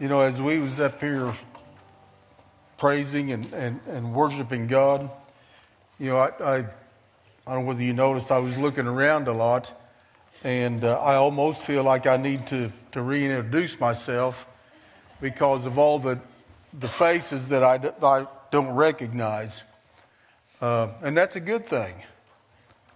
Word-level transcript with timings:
You 0.00 0.08
know, 0.08 0.20
as 0.20 0.40
we 0.40 0.58
was 0.58 0.80
up 0.80 0.98
here 0.98 1.36
praising 2.78 3.32
and, 3.32 3.52
and, 3.52 3.80
and 3.86 4.14
worshiping 4.14 4.66
God, 4.66 5.10
you 5.98 6.08
know, 6.08 6.16
I, 6.16 6.28
I, 6.42 6.56
I 6.56 6.64
don't 7.54 7.64
know 7.64 7.68
whether 7.68 7.82
you 7.82 7.92
noticed, 7.92 8.30
I 8.30 8.38
was 8.38 8.56
looking 8.56 8.86
around 8.86 9.28
a 9.28 9.34
lot, 9.34 9.78
and 10.42 10.82
uh, 10.84 10.98
I 11.02 11.16
almost 11.16 11.60
feel 11.60 11.82
like 11.82 12.06
I 12.06 12.16
need 12.16 12.46
to, 12.46 12.72
to 12.92 13.02
reintroduce 13.02 13.78
myself 13.78 14.46
because 15.20 15.66
of 15.66 15.78
all 15.78 15.98
the, 15.98 16.18
the 16.72 16.88
faces 16.88 17.50
that 17.50 17.62
I, 17.62 17.92
I 18.02 18.26
don't 18.50 18.70
recognize. 18.70 19.60
Uh, 20.62 20.88
and 21.02 21.14
that's 21.14 21.36
a 21.36 21.40
good 21.40 21.66
thing. 21.66 21.94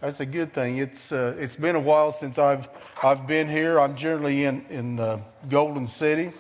That's 0.00 0.20
a 0.20 0.26
good 0.26 0.54
thing. 0.54 0.78
It's, 0.78 1.12
uh, 1.12 1.34
it's 1.38 1.56
been 1.56 1.76
a 1.76 1.80
while 1.80 2.14
since 2.14 2.38
I've, 2.38 2.66
I've 3.02 3.26
been 3.26 3.50
here. 3.50 3.78
I'm 3.78 3.94
generally 3.94 4.44
in, 4.46 4.64
in 4.70 4.98
uh, 4.98 5.20
Golden 5.50 5.86
City. 5.86 6.32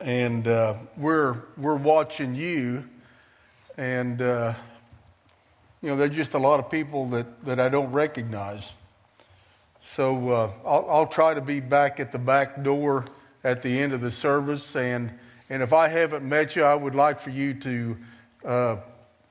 And 0.00 0.46
uh, 0.46 0.74
we're, 0.96 1.42
we're 1.56 1.74
watching 1.74 2.34
you. 2.34 2.84
And, 3.76 4.22
uh, 4.22 4.54
you 5.82 5.90
know, 5.90 5.96
there's 5.96 6.14
just 6.14 6.34
a 6.34 6.38
lot 6.38 6.60
of 6.60 6.70
people 6.70 7.08
that, 7.10 7.44
that 7.44 7.58
I 7.58 7.68
don't 7.68 7.90
recognize. 7.90 8.70
So 9.94 10.30
uh, 10.30 10.52
I'll, 10.64 10.86
I'll 10.88 11.06
try 11.06 11.34
to 11.34 11.40
be 11.40 11.60
back 11.60 11.98
at 11.98 12.12
the 12.12 12.18
back 12.18 12.62
door 12.62 13.06
at 13.42 13.62
the 13.62 13.80
end 13.80 13.92
of 13.92 14.00
the 14.00 14.10
service. 14.10 14.76
And, 14.76 15.18
and 15.50 15.62
if 15.62 15.72
I 15.72 15.88
haven't 15.88 16.28
met 16.28 16.54
you, 16.54 16.62
I 16.62 16.74
would 16.74 16.94
like 16.94 17.20
for 17.20 17.30
you 17.30 17.54
to, 17.54 17.96
uh, 18.44 18.76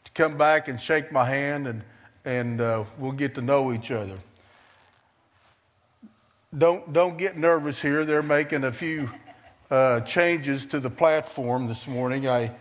to 0.04 0.12
come 0.16 0.38
back 0.38 0.68
and 0.68 0.82
shake 0.82 1.12
my 1.12 1.26
hand 1.26 1.68
and, 1.68 1.84
and 2.26 2.60
uh, 2.60 2.84
we'll 2.98 3.14
get 3.14 3.36
to 3.36 3.42
know 3.42 3.72
each 3.72 3.92
other. 3.92 4.18
Don't, 6.58 6.92
don't 6.92 7.18
get 7.18 7.38
nervous 7.38 7.82
here. 7.82 8.04
They're 8.04 8.24
making 8.24 8.64
a 8.64 8.72
few 8.72 9.10
uh, 9.70 10.02
changes 10.02 10.66
to 10.68 10.80
the 10.80 10.90
platform 10.90 11.68
this 11.68 11.88
morning. 11.88 12.28
I, 12.28 12.52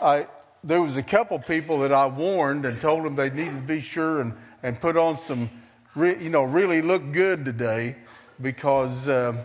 I, 0.00 0.26
there 0.62 0.82
was 0.82 0.96
a 0.96 1.02
couple 1.02 1.38
people 1.38 1.80
that 1.80 1.92
I 1.92 2.06
warned 2.06 2.66
and 2.66 2.80
told 2.80 3.04
them 3.04 3.16
they 3.16 3.30
needed 3.30 3.54
to 3.54 3.60
be 3.60 3.80
sure 3.80 4.20
and, 4.20 4.34
and 4.62 4.80
put 4.80 4.96
on 4.96 5.18
some, 5.26 5.50
re, 5.94 6.22
you 6.22 6.30
know, 6.30 6.42
really 6.42 6.82
look 6.82 7.12
good 7.12 7.44
today 7.44 7.96
because 8.40 9.08
uh, 9.08 9.44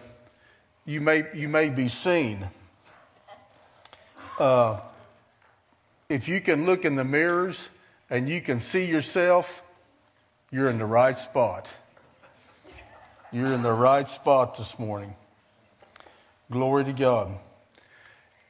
you, 0.85 1.01
may, 1.01 1.25
you 1.33 1.47
may 1.47 1.69
be 1.69 1.89
seen. 1.89 2.49
Uh, 4.37 4.79
if 6.09 6.27
you 6.27 6.39
can 6.41 6.65
look 6.65 6.85
in 6.85 6.95
the 6.95 7.03
mirrors 7.03 7.57
and 8.09 8.29
you 8.29 8.41
can 8.41 8.59
see 8.59 8.85
yourself, 8.85 9.61
you're 10.51 10.69
in 10.69 10.77
the 10.77 10.85
right 10.85 11.17
spot. 11.17 11.67
You're 13.31 13.53
in 13.53 13.61
the 13.61 13.73
right 13.73 14.07
spot 14.07 14.57
this 14.57 14.79
morning. 14.79 15.15
Glory 16.49 16.85
to 16.85 16.93
God. 16.93 17.37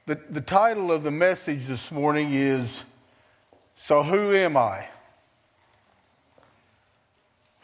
The, 0.05 0.19
the 0.29 0.41
title 0.41 0.91
of 0.91 1.01
the 1.01 1.09
message 1.09 1.65
this 1.65 1.91
morning 1.91 2.31
is 2.31 2.81
So 3.75 4.03
Who 4.03 4.35
Am 4.35 4.55
I? 4.55 4.87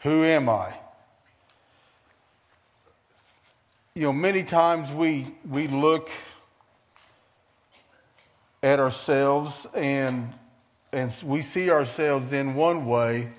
Who 0.00 0.24
am 0.24 0.48
I? 0.48 0.74
You 3.94 4.02
know, 4.02 4.12
many 4.12 4.42
times 4.42 4.90
we, 4.90 5.34
we 5.48 5.68
look 5.68 6.10
at 8.62 8.80
ourselves 8.80 9.66
and, 9.72 10.32
and 10.92 11.14
we 11.22 11.42
see 11.42 11.70
ourselves 11.70 12.32
in 12.32 12.54
one 12.54 12.86
way, 12.86 13.30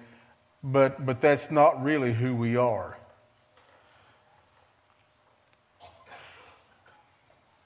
but, 0.64 1.06
but 1.06 1.20
that's 1.20 1.52
not 1.52 1.84
really 1.84 2.14
who 2.14 2.34
we 2.36 2.56
are. 2.56 2.95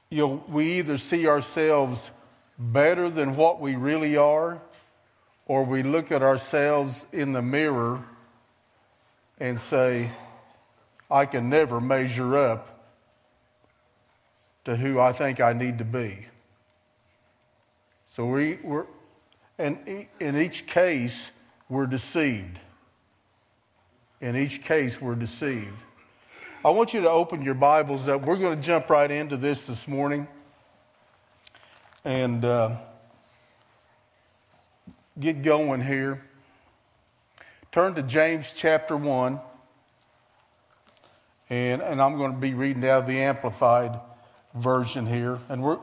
You 0.10 0.18
know, 0.18 0.44
we 0.48 0.80
either 0.80 0.98
see 0.98 1.28
ourselves 1.28 2.10
better 2.58 3.10
than 3.10 3.36
what 3.36 3.62
we 3.62 3.76
really 3.76 4.18
are, 4.18 4.62
or 5.46 5.64
we 5.64 5.84
look 5.84 6.12
at 6.12 6.24
ourselves 6.24 7.06
in 7.12 7.34
the 7.34 7.42
mirror 7.42 8.04
and 9.40 9.60
say, 9.60 10.10
I 11.10 11.26
can 11.26 11.50
never 11.50 11.80
measure 11.80 12.38
up 12.38 12.92
to 14.66 14.76
who 14.76 15.00
I 15.00 15.14
think 15.14 15.40
I 15.40 15.54
need 15.54 15.78
to 15.78 15.86
be. 15.86 16.28
So 18.16 18.26
we, 18.26 18.60
we're, 18.64 18.86
and 19.58 20.08
in 20.20 20.38
each 20.38 20.68
case, 20.68 21.30
we're 21.70 21.88
deceived. 21.88 22.60
In 24.22 24.36
each 24.36 24.64
case, 24.64 25.00
we're 25.00 25.16
deceived. 25.16 25.78
I 26.62 26.72
want 26.72 26.94
you 26.94 27.00
to 27.00 27.10
open 27.10 27.42
your 27.42 27.54
Bibles 27.54 28.10
up. 28.10 28.26
We're 28.26 28.36
going 28.36 28.60
to 28.60 28.62
jump 28.62 28.90
right 28.90 29.10
into 29.10 29.38
this 29.38 29.66
this 29.66 29.88
morning. 29.88 30.28
And 32.04 32.44
uh, 32.44 32.76
get 35.18 35.42
going 35.42 35.80
here. 35.80 36.22
Turn 37.72 37.96
to 37.96 38.04
James 38.04 38.52
chapter 38.54 38.98
1. 38.98 39.40
And, 41.50 41.82
and 41.82 42.02
I'm 42.02 42.18
going 42.18 42.34
to 42.34 42.38
be 42.38 42.54
reading 42.54 42.84
out 42.84 43.04
of 43.04 43.08
the 43.08 43.22
Amplified 43.22 43.98
version 44.54 45.08
here. 45.08 45.40
And 45.48 45.64
we're 45.64 45.80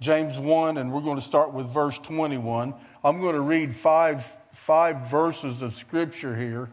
James 0.00 0.38
1, 0.38 0.78
and 0.78 0.94
we're 0.94 1.02
going 1.02 1.20
to 1.20 1.26
start 1.26 1.52
with 1.52 1.66
verse 1.66 1.98
21. 1.98 2.72
I'm 3.04 3.20
going 3.20 3.34
to 3.34 3.42
read 3.42 3.76
five, 3.76 4.26
five 4.54 5.10
verses 5.10 5.60
of 5.60 5.74
Scripture 5.74 6.34
here 6.34 6.70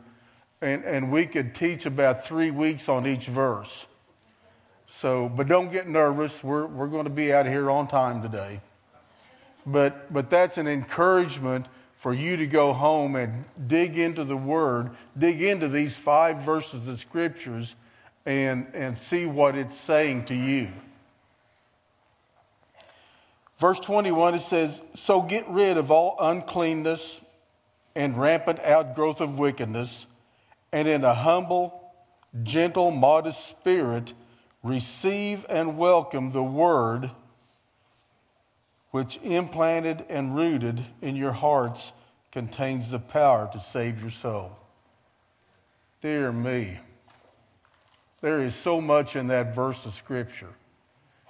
and, 0.62 0.84
and 0.86 1.12
we 1.12 1.26
could 1.26 1.56
teach 1.56 1.86
about 1.86 2.26
three 2.26 2.52
weeks 2.52 2.88
on 2.88 3.08
each 3.08 3.26
verse. 3.26 3.86
So, 5.00 5.30
but 5.30 5.48
don't 5.48 5.72
get 5.72 5.88
nervous. 5.88 6.44
We're, 6.44 6.68
we're 6.68 6.88
going 6.88 7.06
to 7.06 7.10
be 7.10 7.34
out 7.34 7.48
here 7.48 7.72
on 7.72 7.88
time 7.88 8.22
today. 8.22 8.62
But, 9.66 10.14
but 10.14 10.30
that's 10.30 10.58
an 10.58 10.68
encouragement 10.68 11.68
for 11.98 12.14
you 12.14 12.38
to 12.38 12.48
go 12.48 12.74
home 12.74 13.16
and 13.16 13.46
dig 13.68 13.98
into 13.98 14.24
the 14.24 14.38
Word, 14.38 14.92
dig 15.18 15.42
into 15.42 15.68
these 15.68 15.96
five 15.96 16.42
verses 16.42 16.88
of 16.88 17.00
Scriptures, 17.00 17.76
and, 18.26 18.68
and 18.74 18.98
see 18.98 19.26
what 19.26 19.56
it's 19.56 19.76
saying 19.78 20.26
to 20.26 20.36
you. 20.36 20.70
Verse 23.60 23.80
21, 23.80 24.36
it 24.36 24.42
says, 24.42 24.82
So 24.96 25.22
get 25.22 25.48
rid 25.48 25.78
of 25.78 25.92
all 25.92 26.16
uncleanness 26.20 27.22
and 27.96 28.18
rampant 28.18 28.60
outgrowth 28.60 29.22
of 29.22 29.38
wickedness 29.38 30.08
and 30.72 30.88
in 30.88 31.04
a 31.04 31.14
humble, 31.14 31.92
gentle, 32.44 32.92
modest 32.92 33.48
spirit 33.48 34.14
receive 34.64 35.46
and 35.50 35.78
welcome 35.78 36.32
the 36.32 36.44
word 36.44 37.12
which 38.92 39.18
implanted 39.24 40.06
and 40.10 40.36
rooted 40.36 40.86
in 41.02 41.16
your 41.16 41.32
hearts 41.32 41.92
contains 42.32 42.92
the 42.92 43.00
power 43.00 43.50
to 43.52 43.60
save 43.60 44.02
your 44.02 44.12
soul. 44.12 44.58
Dear 46.02 46.32
me, 46.32 46.80
there 48.22 48.44
is 48.44 48.56
so 48.56 48.82
much 48.82 49.16
in 49.16 49.28
that 49.28 49.56
verse 49.56 49.86
of 49.86 49.94
Scripture. 49.94 50.50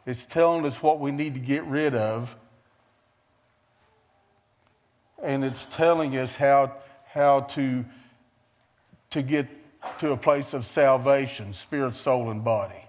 It's 0.05 0.25
telling 0.25 0.65
us 0.65 0.81
what 0.81 0.99
we 0.99 1.11
need 1.11 1.35
to 1.35 1.39
get 1.39 1.63
rid 1.65 1.93
of, 1.93 2.35
and 5.21 5.43
it's 5.43 5.67
telling 5.67 6.17
us 6.17 6.35
how, 6.35 6.73
how 7.05 7.41
to 7.41 7.85
to 9.11 9.21
get 9.21 9.47
to 9.99 10.11
a 10.11 10.17
place 10.17 10.53
of 10.53 10.65
salvation, 10.65 11.53
spirit, 11.53 11.95
soul, 11.95 12.29
and 12.29 12.43
body. 12.43 12.85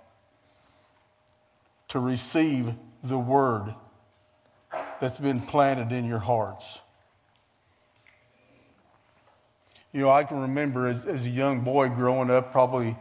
To 1.88 1.99
receive 1.99 2.72
the 3.03 3.19
word 3.19 3.75
that's 5.00 5.19
been 5.19 5.41
planted 5.41 5.93
in 5.93 6.05
your 6.05 6.21
hearts. 6.21 6.78
You 9.93 10.00
know, 10.00 10.11
I 10.11 10.25
can 10.25 10.41
remember 10.41 10.88
as, 10.88 11.05
as 11.05 11.27
a 11.27 11.28
young 11.28 11.61
boy 11.61 11.88
growing 11.88 12.31
up, 12.31 12.50
probably, 12.50 12.97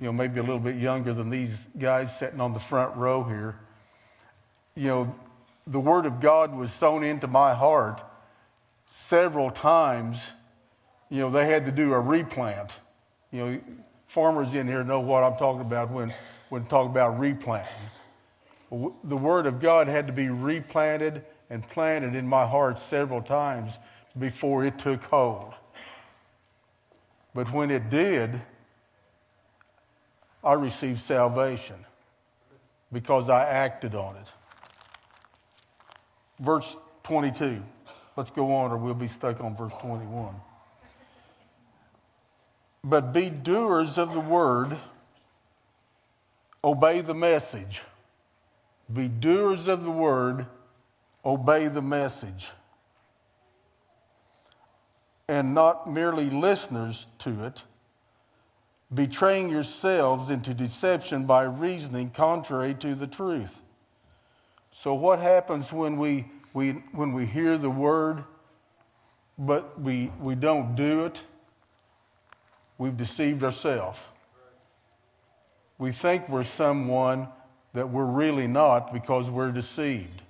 you 0.00 0.06
know, 0.06 0.12
maybe 0.12 0.40
a 0.40 0.42
little 0.42 0.58
bit 0.58 0.74
younger 0.76 1.14
than 1.14 1.30
these 1.30 1.54
guys 1.78 2.16
sitting 2.18 2.40
on 2.40 2.52
the 2.52 2.58
front 2.58 2.96
row 2.96 3.22
here. 3.22 3.60
You 4.74 4.88
know, 4.88 5.14
the 5.66 5.78
Word 5.78 6.04
of 6.04 6.20
God 6.20 6.54
was 6.54 6.72
sown 6.72 7.04
into 7.04 7.28
my 7.28 7.54
heart 7.54 8.02
several 8.92 9.50
times 9.50 10.18
you 11.08 11.20
know, 11.20 11.30
they 11.30 11.46
had 11.46 11.64
to 11.66 11.72
do 11.72 11.92
a 11.92 12.00
replant. 12.00 12.72
You 13.30 13.44
know, 13.44 13.60
farmers 14.08 14.54
in 14.54 14.66
here 14.66 14.82
know 14.82 15.00
what 15.00 15.22
I'm 15.22 15.36
talking 15.36 15.60
about 15.60 15.90
when, 15.90 16.12
when 16.48 16.66
talk 16.66 16.86
about 16.86 17.18
replanting. 17.18 17.72
The 18.70 19.16
Word 19.16 19.46
of 19.46 19.60
God 19.60 19.86
had 19.86 20.06
to 20.08 20.12
be 20.12 20.28
replanted 20.28 21.24
and 21.50 21.68
planted 21.68 22.16
in 22.16 22.26
my 22.26 22.46
heart 22.46 22.78
several 22.90 23.22
times 23.22 23.78
before 24.18 24.64
it 24.64 24.78
took 24.78 25.02
hold. 25.04 25.54
But 27.34 27.52
when 27.52 27.70
it 27.70 27.90
did, 27.90 28.40
I 30.42 30.54
received 30.54 31.00
salvation 31.00 31.76
because 32.92 33.28
I 33.28 33.44
acted 33.44 33.94
on 33.94 34.16
it. 34.16 34.26
Verse 36.40 36.76
22. 37.04 37.62
Let's 38.16 38.30
go 38.30 38.52
on, 38.52 38.72
or 38.72 38.78
we'll 38.78 38.94
be 38.94 39.08
stuck 39.08 39.40
on 39.40 39.56
verse 39.56 39.72
21 39.80 40.34
but 42.88 43.12
be 43.12 43.28
doers 43.28 43.98
of 43.98 44.14
the 44.14 44.20
word, 44.20 44.78
obey 46.62 47.00
the 47.00 47.14
message. 47.14 47.82
be 48.92 49.08
doers 49.08 49.66
of 49.66 49.82
the 49.82 49.90
word, 49.90 50.46
obey 51.24 51.66
the 51.66 51.82
message, 51.82 52.50
and 55.26 55.52
not 55.52 55.90
merely 55.90 56.30
listeners 56.30 57.06
to 57.18 57.44
it, 57.44 57.62
betraying 58.94 59.48
yourselves 59.48 60.30
into 60.30 60.54
deception 60.54 61.26
by 61.26 61.42
reasoning 61.42 62.08
contrary 62.10 62.72
to 62.72 62.94
the 62.94 63.08
truth. 63.08 63.62
So, 64.72 64.94
what 64.94 65.18
happens 65.18 65.72
when 65.72 65.96
we, 65.96 66.30
we, 66.54 66.70
when 66.92 67.12
we 67.12 67.26
hear 67.26 67.58
the 67.58 67.68
word, 67.70 68.22
but 69.36 69.80
we, 69.80 70.12
we 70.20 70.36
don't 70.36 70.76
do 70.76 71.04
it? 71.06 71.18
We've 72.78 72.96
deceived 72.96 73.42
ourselves. 73.42 73.98
We 75.78 75.92
think 75.92 76.28
we're 76.28 76.44
someone 76.44 77.28
that 77.74 77.90
we're 77.90 78.04
really 78.04 78.46
not 78.46 78.92
because 78.92 79.28
we're 79.28 79.52
deceived. 79.52 80.22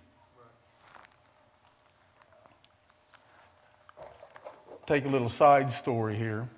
Take 4.87 5.05
a 5.05 5.09
little 5.09 5.29
side 5.29 5.73
story 5.73 6.17
here. 6.17 6.49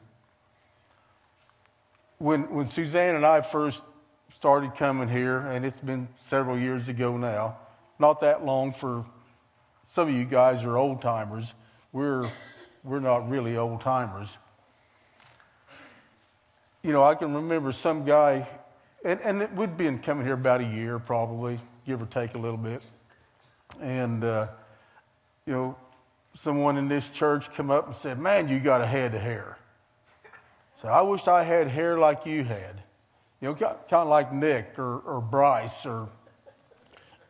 When, 2.18 2.50
when 2.54 2.68
Suzanne 2.70 3.14
and 3.14 3.24
I 3.24 3.40
first 3.40 3.82
started 4.36 4.76
coming 4.76 5.08
here, 5.08 5.38
and 5.38 5.64
it's 5.64 5.80
been 5.80 6.08
several 6.28 6.58
years 6.58 6.88
ago 6.88 7.16
now, 7.16 7.58
not 7.98 8.20
that 8.20 8.44
long 8.44 8.72
for 8.72 9.04
some 9.88 10.08
of 10.08 10.14
you 10.14 10.24
guys 10.24 10.64
are 10.64 10.76
old 10.76 11.00
timers. 11.00 11.54
We're, 11.92 12.30
we're 12.84 13.00
not 13.00 13.28
really 13.28 13.56
old 13.56 13.80
timers. 13.80 14.28
You 16.82 16.92
know, 16.92 17.02
I 17.02 17.14
can 17.14 17.34
remember 17.34 17.72
some 17.72 18.04
guy 18.04 18.46
and, 19.04 19.20
and 19.20 19.56
we'd 19.56 19.76
been 19.76 20.00
coming 20.00 20.24
here 20.24 20.34
about 20.34 20.60
a 20.60 20.64
year, 20.64 20.98
probably, 20.98 21.60
give 21.86 22.02
or 22.02 22.06
take 22.06 22.34
a 22.34 22.38
little 22.38 22.58
bit. 22.58 22.82
And, 23.80 24.24
uh, 24.24 24.48
you 25.46 25.52
know, 25.52 25.76
someone 26.34 26.76
in 26.76 26.88
this 26.88 27.08
church 27.10 27.52
come 27.54 27.70
up 27.70 27.86
and 27.86 27.96
said, 27.96 28.18
Man, 28.18 28.48
you 28.48 28.58
got 28.58 28.80
a 28.80 28.86
head 28.86 29.14
of 29.14 29.22
hair. 29.22 29.56
So 30.82 30.88
I 30.88 31.00
wish 31.02 31.26
I 31.28 31.44
had 31.44 31.68
hair 31.68 31.98
like 31.98 32.26
you 32.26 32.44
had. 32.44 32.82
You 33.40 33.48
know, 33.48 33.54
kind 33.54 33.76
of 33.92 34.08
like 34.08 34.32
Nick 34.32 34.78
or, 34.78 34.98
or 34.98 35.20
Bryce 35.20 35.86
or, 35.86 36.08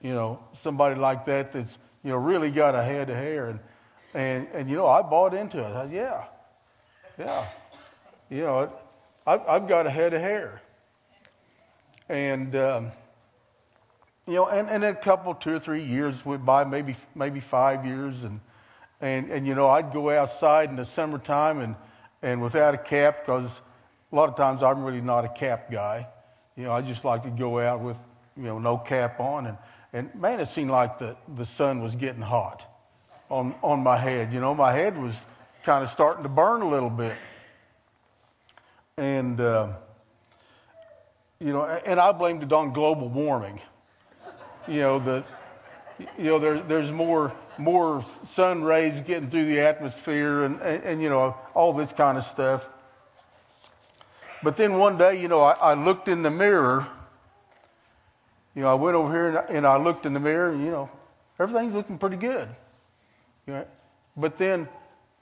you 0.01 0.15
know, 0.15 0.43
somebody 0.55 0.95
like 0.95 1.27
that 1.27 1.53
that's, 1.53 1.77
you 2.03 2.11
know, 2.11 2.17
really 2.17 2.51
got 2.51 2.75
a 2.75 2.83
head 2.83 3.11
of 3.11 3.17
hair. 3.17 3.51
And, 3.51 3.61
and, 4.15 4.49
and 4.55 4.71
you 4.71 4.77
know, 4.77 4.87
I 4.87 5.03
bought 5.03 5.35
into 5.35 5.59
it. 5.59 5.71
I 5.71 5.85
yeah, 5.85 6.25
yeah. 7.19 7.45
You 8.31 8.43
know, 8.43 8.73
I've, 9.29 9.43
I've 9.47 9.69
got 9.69 9.87
a 9.87 9.91
head 9.91 10.15
of 10.15 10.23
hair. 10.23 10.63
And, 12.09 12.57
um, 12.57 12.93
you 14.27 14.37
know, 14.37 14.49
and, 14.49 14.71
and 14.71 14.83
a 14.83 14.95
couple, 14.95 15.35
two 15.35 15.57
or 15.57 15.61
three 15.61 15.85
years 15.85 16.25
went 16.25 16.47
by, 16.47 16.65
maybe, 16.65 16.97
maybe 17.15 17.41
five 17.41 17.85
years. 17.85 18.25
And, 18.25 18.41
and, 19.03 19.31
and, 19.31 19.47
you 19.47 19.55
know, 19.55 19.69
I'd 19.69 19.93
go 19.93 20.09
outside 20.09 20.71
in 20.71 20.77
the 20.77 20.87
summertime 20.87 21.61
and, 21.61 21.77
and 22.23 22.41
without 22.41 22.73
a 22.73 22.79
cap, 22.79 23.27
because 23.27 23.51
a 24.11 24.17
lot 24.17 24.31
of 24.31 24.37
times 24.37 24.63
I'm 24.63 24.83
really 24.83 25.03
not 25.03 25.27
a 25.27 25.29
cap 25.29 25.71
guy. 25.71 26.07
You 26.57 26.65
know, 26.65 26.73
I 26.73 26.81
just 26.81 27.05
like 27.05 27.25
to 27.25 27.31
go 27.31 27.61
out 27.61 27.81
with, 27.81 27.99
you 28.35 28.45
know, 28.45 28.59
no 28.59 28.79
cap 28.79 29.21
on. 29.21 29.47
And, 29.47 29.59
and 29.93 30.15
man, 30.15 30.41
it 30.41 30.49
seemed 30.49 30.71
like 30.71 30.99
the, 30.99 31.19
the 31.37 31.45
sun 31.45 31.83
was 31.83 31.95
getting 31.97 32.23
hot 32.23 32.65
on, 33.29 33.55
on 33.63 33.81
my 33.81 33.99
head. 33.99 34.33
You 34.33 34.41
know, 34.41 34.55
my 34.55 34.73
head 34.73 34.97
was 34.97 35.15
kind 35.65 35.85
of 35.85 35.91
starting 35.91 36.23
to 36.23 36.31
burn 36.31 36.63
a 36.63 36.69
little 36.71 36.89
bit. 36.89 37.15
And, 38.99 39.41
uh, 39.41 39.69
you 41.39 41.53
know, 41.53 41.65
and 41.65 42.01
I 42.01 42.11
blamed 42.11 42.43
it 42.43 42.53
on 42.53 42.73
global 42.73 43.09
warming. 43.09 43.61
You 44.67 44.81
know, 44.81 44.99
the, 44.99 45.25
you 46.19 46.25
know, 46.25 46.41
there's, 46.41 46.63
there's 46.67 46.91
more, 46.91 47.33
more 47.59 48.05
sun 48.33 48.65
rays 48.65 49.01
getting 49.07 49.31
through 49.31 49.45
the 49.45 49.61
atmosphere 49.61 50.43
and, 50.43 50.61
and, 50.61 50.83
and, 50.83 51.03
you 51.03 51.09
know, 51.11 51.37
all 51.55 51.73
this 51.73 51.93
kind 51.93 52.19
of 52.19 52.25
stuff. 52.25 52.69
But 54.43 54.57
then 54.57 54.79
one 54.79 54.99
day, 54.99 55.21
you 55.23 55.29
know, 55.29 55.43
I, 55.43 55.53
I 55.53 55.75
looked 55.75 56.09
in 56.09 56.23
the 56.23 56.31
mirror. 56.31 56.89
You 58.57 58.63
know, 58.63 58.69
I 58.69 58.75
went 58.75 58.97
over 58.97 59.13
here 59.13 59.29
and, 59.29 59.57
and 59.59 59.67
I 59.67 59.77
looked 59.77 60.07
in 60.07 60.13
the 60.13 60.21
mirror 60.21 60.51
and, 60.51 60.65
you 60.65 60.73
know, 60.73 60.91
everything's 61.39 61.75
looking 61.75 61.99
pretty 61.99 62.17
good. 62.17 62.49
You 63.47 63.53
know, 63.55 63.67
but 64.17 64.39
then, 64.39 64.69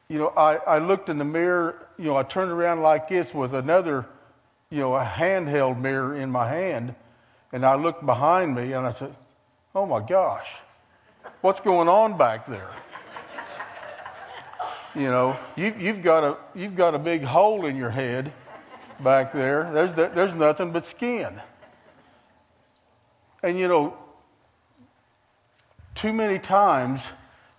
you 0.08 0.18
know, 0.18 0.28
I, 0.28 0.56
I 0.56 0.78
looked 0.78 1.08
in 1.08 1.18
the 1.18 1.24
mirror, 1.24 1.88
you 1.98 2.04
know, 2.04 2.16
I 2.16 2.22
turned 2.22 2.50
around 2.50 2.82
like 2.82 3.08
this 3.08 3.32
with 3.34 3.54
another 3.54 4.06
you 4.70 4.78
know, 4.78 4.94
a 4.96 5.04
handheld 5.04 5.80
mirror 5.80 6.16
in 6.16 6.30
my 6.30 6.48
hand, 6.48 6.94
and 7.52 7.64
I 7.64 7.76
looked 7.76 8.04
behind 8.04 8.54
me 8.54 8.72
and 8.72 8.86
I 8.86 8.92
said, 8.92 9.14
Oh 9.74 9.86
my 9.86 10.00
gosh, 10.00 10.48
what's 11.40 11.60
going 11.60 11.88
on 11.88 12.16
back 12.16 12.46
there? 12.46 12.70
You 14.94 15.10
know, 15.10 15.38
you, 15.56 15.74
you've, 15.78 16.02
got 16.02 16.24
a, 16.24 16.36
you've 16.54 16.74
got 16.74 16.94
a 16.94 16.98
big 16.98 17.22
hole 17.22 17.66
in 17.66 17.76
your 17.76 17.90
head 17.90 18.32
back 19.00 19.34
there. 19.34 19.70
There's, 19.72 19.92
there's 19.92 20.34
nothing 20.34 20.72
but 20.72 20.86
skin. 20.86 21.40
And, 23.42 23.58
you 23.58 23.68
know, 23.68 23.94
too 25.94 26.14
many 26.14 26.38
times, 26.38 27.02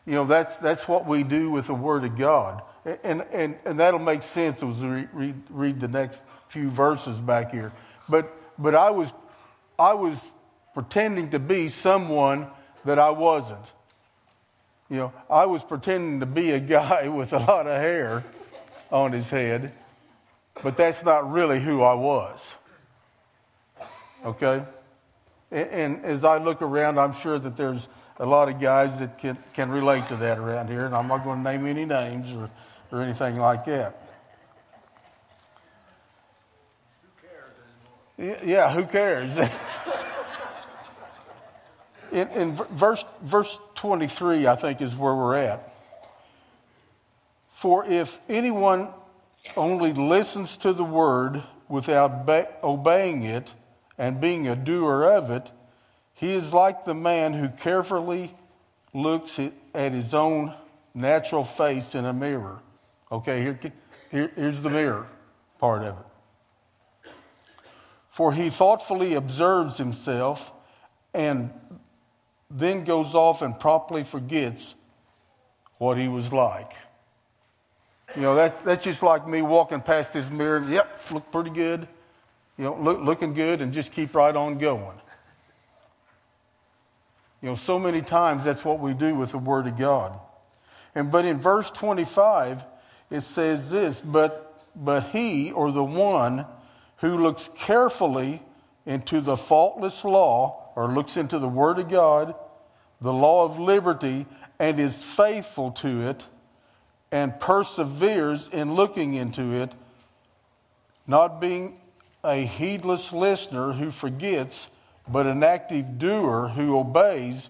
you 0.07 0.13
know, 0.13 0.25
that's, 0.25 0.55
that's 0.59 0.87
what 0.87 1.05
we 1.05 1.23
do 1.23 1.51
with 1.51 1.67
the 1.67 1.75
Word 1.75 2.05
of 2.05 2.17
God. 2.17 2.61
And, 3.03 3.25
and, 3.33 3.57
and 3.65 3.77
that'll 3.81 3.99
make 3.99 4.23
sense 4.23 4.63
as 4.63 4.63
we 4.63 5.05
read, 5.11 5.35
read 5.49 5.79
the 5.81 5.89
next 5.89 6.21
few 6.47 6.69
verses 6.69 7.19
back 7.19 7.51
here. 7.51 7.73
But, 8.07 8.33
but 8.57 8.73
I, 8.73 8.89
was, 8.91 9.11
I 9.77 9.93
was 9.95 10.17
pretending 10.73 11.31
to 11.31 11.39
be 11.39 11.67
someone 11.67 12.47
that 12.85 12.97
I 12.97 13.09
wasn't. 13.09 13.65
You 14.89 14.95
know, 14.95 15.13
I 15.29 15.45
was 15.45 15.61
pretending 15.61 16.21
to 16.21 16.25
be 16.25 16.51
a 16.51 16.59
guy 16.61 17.07
with 17.09 17.33
a 17.33 17.39
lot 17.39 17.67
of 17.67 17.75
hair 17.75 18.23
on 18.89 19.11
his 19.11 19.29
head, 19.29 19.73
but 20.63 20.77
that's 20.77 21.03
not 21.03 21.29
really 21.29 21.59
who 21.59 21.81
I 21.81 21.95
was. 21.95 22.39
Okay? 24.25 24.63
And, 25.51 25.69
and 25.69 26.05
as 26.05 26.23
I 26.23 26.37
look 26.37 26.61
around, 26.61 26.97
I'm 26.97 27.13
sure 27.13 27.37
that 27.37 27.57
there's 27.57 27.89
a 28.19 28.25
lot 28.25 28.49
of 28.49 28.59
guys 28.59 28.97
that 28.99 29.19
can, 29.19 29.37
can 29.53 29.69
relate 29.69 30.07
to 30.07 30.15
that 30.17 30.37
around 30.37 30.67
here, 30.67 30.85
and 30.85 30.95
I'm 30.95 31.07
not 31.07 31.23
going 31.23 31.43
to 31.43 31.51
name 31.51 31.67
any 31.67 31.85
names 31.85 32.33
or, 32.33 32.49
or 32.91 33.01
anything 33.01 33.37
like 33.37 33.65
that. 33.65 34.03
Yeah, 38.17 38.73
who 38.73 38.85
cares? 38.85 39.29
in, 42.11 42.27
in 42.29 42.55
verse, 42.55 43.05
verse 43.21 43.59
23, 43.75 44.47
I 44.47 44.55
think, 44.55 44.81
is 44.81 44.95
where 44.95 45.13
we're 45.13 45.35
at. 45.35 45.71
For 47.51 47.85
if 47.85 48.19
anyone 48.27 48.89
only 49.55 49.93
listens 49.93 50.57
to 50.57 50.73
the 50.73 50.83
word 50.83 51.43
without 51.69 52.27
obeying 52.63 53.23
it 53.23 53.49
and 53.99 54.19
being 54.19 54.47
a 54.47 54.55
doer 54.55 55.03
of 55.05 55.29
it, 55.29 55.51
he 56.17 56.33
is 56.33 56.53
like 56.53 56.85
the 56.85 56.93
man 56.93 57.33
who 57.33 57.49
carefully 57.49 58.35
looks 58.93 59.39
at 59.73 59.91
his 59.93 60.13
own 60.13 60.53
natural 60.93 61.43
face 61.43 61.95
in 61.95 62.05
a 62.05 62.13
mirror. 62.13 62.59
Okay, 63.11 63.41
here, 63.41 63.59
here, 64.11 64.31
here's 64.35 64.61
the 64.61 64.69
mirror 64.69 65.07
part 65.59 65.81
of 65.81 65.97
it 65.97 66.05
for 68.17 68.33
he 68.33 68.49
thoughtfully 68.49 69.13
observes 69.13 69.77
himself 69.77 70.51
and 71.13 71.51
then 72.49 72.83
goes 72.83 73.13
off 73.13 73.43
and 73.43 73.59
promptly 73.59 74.03
forgets 74.03 74.73
what 75.77 75.99
he 75.99 76.07
was 76.07 76.33
like. 76.33 76.71
You 78.15 78.23
know, 78.23 78.33
that, 78.33 78.65
that's 78.65 78.83
just 78.83 79.03
like 79.03 79.27
me 79.27 79.43
walking 79.43 79.81
past 79.81 80.13
this 80.13 80.31
mirror. 80.31 80.65
Yep, 80.67 81.01
look 81.11 81.31
pretty 81.31 81.51
good. 81.51 81.87
You 82.57 82.63
know, 82.63 82.77
look, 82.81 83.01
looking 83.01 83.35
good 83.35 83.61
and 83.61 83.71
just 83.71 83.91
keep 83.91 84.15
right 84.15 84.35
on 84.35 84.57
going. 84.57 84.99
You 87.41 87.49
know, 87.49 87.55
so 87.55 87.77
many 87.77 88.01
times 88.01 88.43
that's 88.43 88.65
what 88.65 88.79
we 88.79 88.93
do 88.93 89.15
with 89.15 89.31
the 89.31 89.37
Word 89.37 89.67
of 89.67 89.77
God. 89.77 90.19
And 90.95 91.11
but 91.11 91.25
in 91.25 91.39
verse 91.39 91.69
25, 91.71 92.63
it 93.11 93.21
says 93.21 93.69
this, 93.69 94.01
but 94.03 94.43
but 94.75 95.05
he 95.05 95.51
or 95.51 95.71
the 95.71 95.83
one 95.83 96.45
who 96.97 97.17
looks 97.17 97.49
carefully 97.55 98.41
into 98.85 99.21
the 99.21 99.37
faultless 99.37 100.05
law, 100.05 100.71
or 100.75 100.87
looks 100.87 101.17
into 101.17 101.39
the 101.39 101.47
Word 101.47 101.77
of 101.79 101.89
God, 101.89 102.33
the 103.01 103.13
law 103.13 103.43
of 103.43 103.59
liberty, 103.59 104.25
and 104.59 104.79
is 104.79 104.95
faithful 105.03 105.71
to 105.71 106.09
it, 106.09 106.23
and 107.11 107.39
perseveres 107.39 108.49
in 108.51 108.75
looking 108.75 109.13
into 109.13 109.53
it, 109.53 109.71
not 111.05 111.41
being 111.41 111.79
a 112.23 112.45
heedless 112.45 113.11
listener 113.11 113.73
who 113.73 113.91
forgets, 113.91 114.67
but 115.09 115.25
an 115.25 115.43
active 115.43 115.97
doer 115.97 116.51
who 116.55 116.77
obeys, 116.77 117.49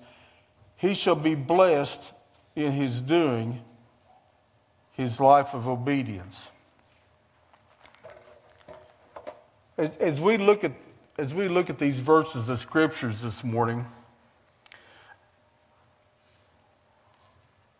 he 0.76 0.94
shall 0.94 1.16
be 1.16 1.36
blessed 1.36 2.02
in 2.56 2.72
his 2.72 3.02
doing, 3.02 3.62
his 4.92 5.20
life 5.20 5.54
of 5.54 5.68
obedience. 5.68 6.42
As 9.78 10.20
we 10.20 10.38
look 10.38 10.64
at, 10.64 10.72
as 11.18 11.34
we 11.34 11.48
look 11.48 11.70
at 11.70 11.78
these 11.78 12.00
verses 12.00 12.50
of 12.50 12.60
scriptures 12.60 13.22
this 13.22 13.44
morning, 13.44 13.86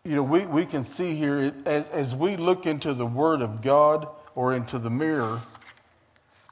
you 0.04 0.14
know, 0.14 0.22
we, 0.22 0.46
we 0.46 0.64
can 0.64 0.84
see 0.84 1.14
here 1.16 1.52
as, 1.66 1.84
as 1.92 2.14
we 2.14 2.36
look 2.36 2.66
into 2.66 2.94
the 2.94 3.06
Word 3.06 3.42
of 3.42 3.62
God 3.62 4.08
or 4.34 4.54
into 4.54 4.78
the 4.78 4.90
mirror, 4.90 5.42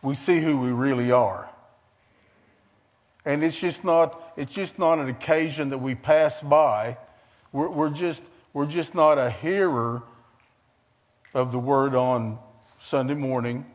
we 0.02 0.14
see 0.14 0.40
who 0.40 0.58
we 0.58 0.70
really 0.70 1.10
are. 1.10 1.48
And 3.26 3.42
it's 3.42 3.58
just 3.58 3.82
not, 3.84 4.32
it's 4.36 4.52
just 4.52 4.78
not 4.78 5.00
an 5.00 5.08
occasion 5.08 5.70
that 5.70 5.78
we 5.78 5.96
pass 5.96 6.40
by. 6.40 6.96
We're, 7.52 7.68
we're, 7.68 7.90
just, 7.90 8.22
we're 8.52 8.66
just 8.66 8.94
not 8.94 9.18
a 9.18 9.30
hearer 9.30 10.02
of 11.34 11.50
the 11.50 11.58
Word 11.58 11.94
on 11.96 12.38
Sunday 12.78 13.14
morning, 13.14 13.66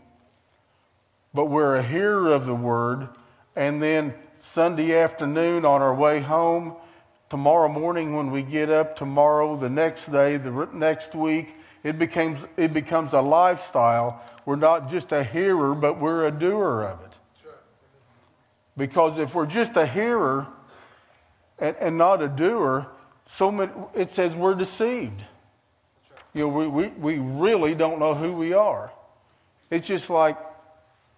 but 1.33 1.45
we're 1.45 1.75
a 1.75 1.83
hearer 1.83 2.33
of 2.33 2.45
the 2.45 2.55
Word, 2.55 3.09
and 3.55 3.83
then 3.83 4.13
Sunday 4.39 4.97
afternoon 4.97 5.65
on 5.65 5.81
our 5.81 5.93
way 5.93 6.21
home, 6.21 6.75
tomorrow 7.29 7.69
morning 7.69 8.15
when 8.15 8.31
we 8.31 8.41
get 8.41 8.69
up, 8.69 8.95
tomorrow, 8.95 9.55
the 9.55 9.69
next 9.69 10.11
day, 10.11 10.37
the 10.37 10.69
next 10.73 11.13
week, 11.13 11.55
it 11.83 11.99
becomes, 11.99 12.39
it 12.57 12.73
becomes 12.73 13.13
a 13.13 13.21
lifestyle. 13.21 14.21
We're 14.45 14.55
not 14.55 14.89
just 14.89 15.11
a 15.11 15.23
hearer, 15.23 15.75
but 15.75 15.99
we're 15.99 16.25
a 16.25 16.31
doer 16.31 16.83
of 16.83 17.01
it. 17.01 17.10
Because 18.77 19.17
if 19.17 19.35
we're 19.35 19.45
just 19.45 19.75
a 19.75 19.85
hearer 19.85 20.47
and, 21.59 21.75
and 21.77 21.97
not 21.97 22.21
a 22.21 22.27
doer, 22.27 22.87
so 23.29 23.51
many, 23.51 23.71
it 23.93 24.11
says 24.11 24.33
we're 24.33 24.55
deceived. 24.55 25.21
You 26.33 26.41
know, 26.41 26.47
we, 26.47 26.67
we, 26.67 26.87
we 26.87 27.17
really 27.19 27.75
don't 27.75 27.99
know 27.99 28.13
who 28.13 28.33
we 28.33 28.53
are. 28.53 28.91
It's 29.69 29.87
just 29.87 30.09
like, 30.09 30.37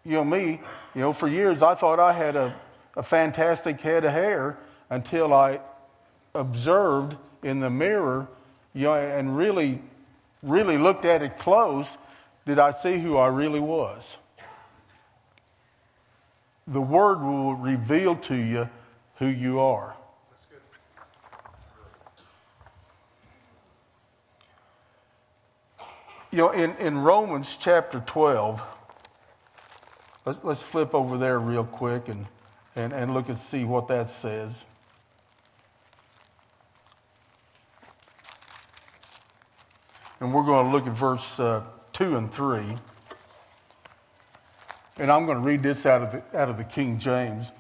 you 0.04 0.14
know, 0.14 0.24
me, 0.24 0.62
you 0.96 1.02
know, 1.02 1.14
for 1.14 1.28
years 1.28 1.62
I 1.62 1.76
thought 1.76 2.00
I 2.00 2.14
had 2.14 2.36
a, 2.36 2.56
a 2.98 3.04
fantastic 3.04 3.80
head 3.82 4.04
of 4.04 4.12
hair 4.12 4.58
until 4.90 5.34
I 5.34 5.60
observed 6.34 7.16
in 7.44 7.60
the 7.60 7.70
mirror 7.70 8.28
you 8.74 8.84
know, 8.84 8.96
and 8.96 9.38
really, 9.38 9.82
really 10.42 10.78
looked 10.78 11.06
at 11.06 11.22
it 11.22 11.38
close, 11.38 11.88
did 12.46 12.60
I 12.60 12.72
see 12.72 12.98
who 12.98 13.18
I 13.18 13.28
really 13.28 13.60
was? 13.60 14.04
The 16.68 16.82
Word 16.82 17.22
will 17.22 17.56
reveal 17.56 18.16
to 18.16 18.36
you 18.36 18.70
who 19.16 19.28
you 19.28 19.60
are. 19.60 19.96
You 26.32 26.38
know, 26.40 26.50
in, 26.50 26.76
in 26.78 26.98
Romans 26.98 27.58
chapter 27.60 28.00
12, 28.00 28.60
let's, 30.26 30.40
let's 30.44 30.62
flip 30.64 30.96
over 30.96 31.18
there 31.18 31.38
real 31.38 31.64
quick 31.64 32.08
and, 32.08 32.26
and, 32.76 32.92
and 32.92 33.14
look 33.14 33.30
and 33.30 33.38
see 33.38 33.66
what 33.66 33.88
that 33.90 34.10
says. 34.10 34.64
And 40.20 40.34
we're 40.34 40.44
going 40.44 40.66
to 40.66 40.72
look 40.72 40.88
at 40.88 40.94
verse 40.94 41.40
uh, 41.40 41.64
2 41.92 42.16
and 42.16 42.34
3. 42.34 42.78
And 44.98 45.12
I'm 45.12 45.26
going 45.26 45.38
to 45.38 45.44
read 45.44 45.64
this 45.64 45.86
out 45.86 46.02
of, 46.02 46.12
the, 46.12 46.38
out 46.38 46.50
of 46.50 46.58
the 46.58 46.64
King 46.64 47.00
James. 47.00 47.52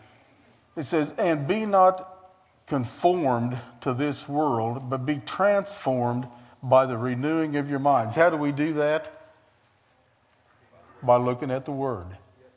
It 0.76 0.86
says, 0.86 1.14
And 1.18 1.48
be 1.48 1.66
not 1.66 2.32
conformed 2.68 3.60
to 3.82 3.94
this 3.94 4.28
world, 4.28 4.90
but 4.90 5.06
be 5.06 5.18
transformed 5.26 6.28
by 6.62 6.86
the 6.86 6.98
renewing 6.98 7.58
of 7.58 7.70
your 7.70 7.80
minds. 7.80 8.16
How 8.16 8.30
do 8.30 8.38
we 8.38 8.52
do 8.52 8.74
that? 8.74 9.12
By 11.02 11.18
looking 11.18 11.52
at 11.52 11.66
the 11.66 11.72
Word, 11.72 12.08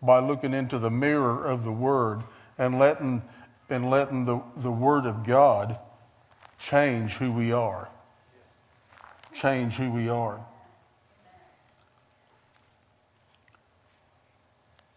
by 0.00 0.20
looking 0.20 0.54
into 0.54 0.78
the 0.78 0.90
mirror 0.90 1.44
of 1.44 1.64
the 1.64 1.72
Word 1.72 2.22
and 2.58 2.78
letting, 2.78 3.22
and 3.68 3.90
letting 3.90 4.24
the, 4.24 4.40
the 4.56 4.70
Word 4.70 5.06
of 5.06 5.24
God 5.24 5.78
change 6.58 7.12
who 7.12 7.32
we 7.32 7.52
are 7.52 7.88
change 9.36 9.74
who 9.74 9.90
we 9.90 10.08
are. 10.08 10.40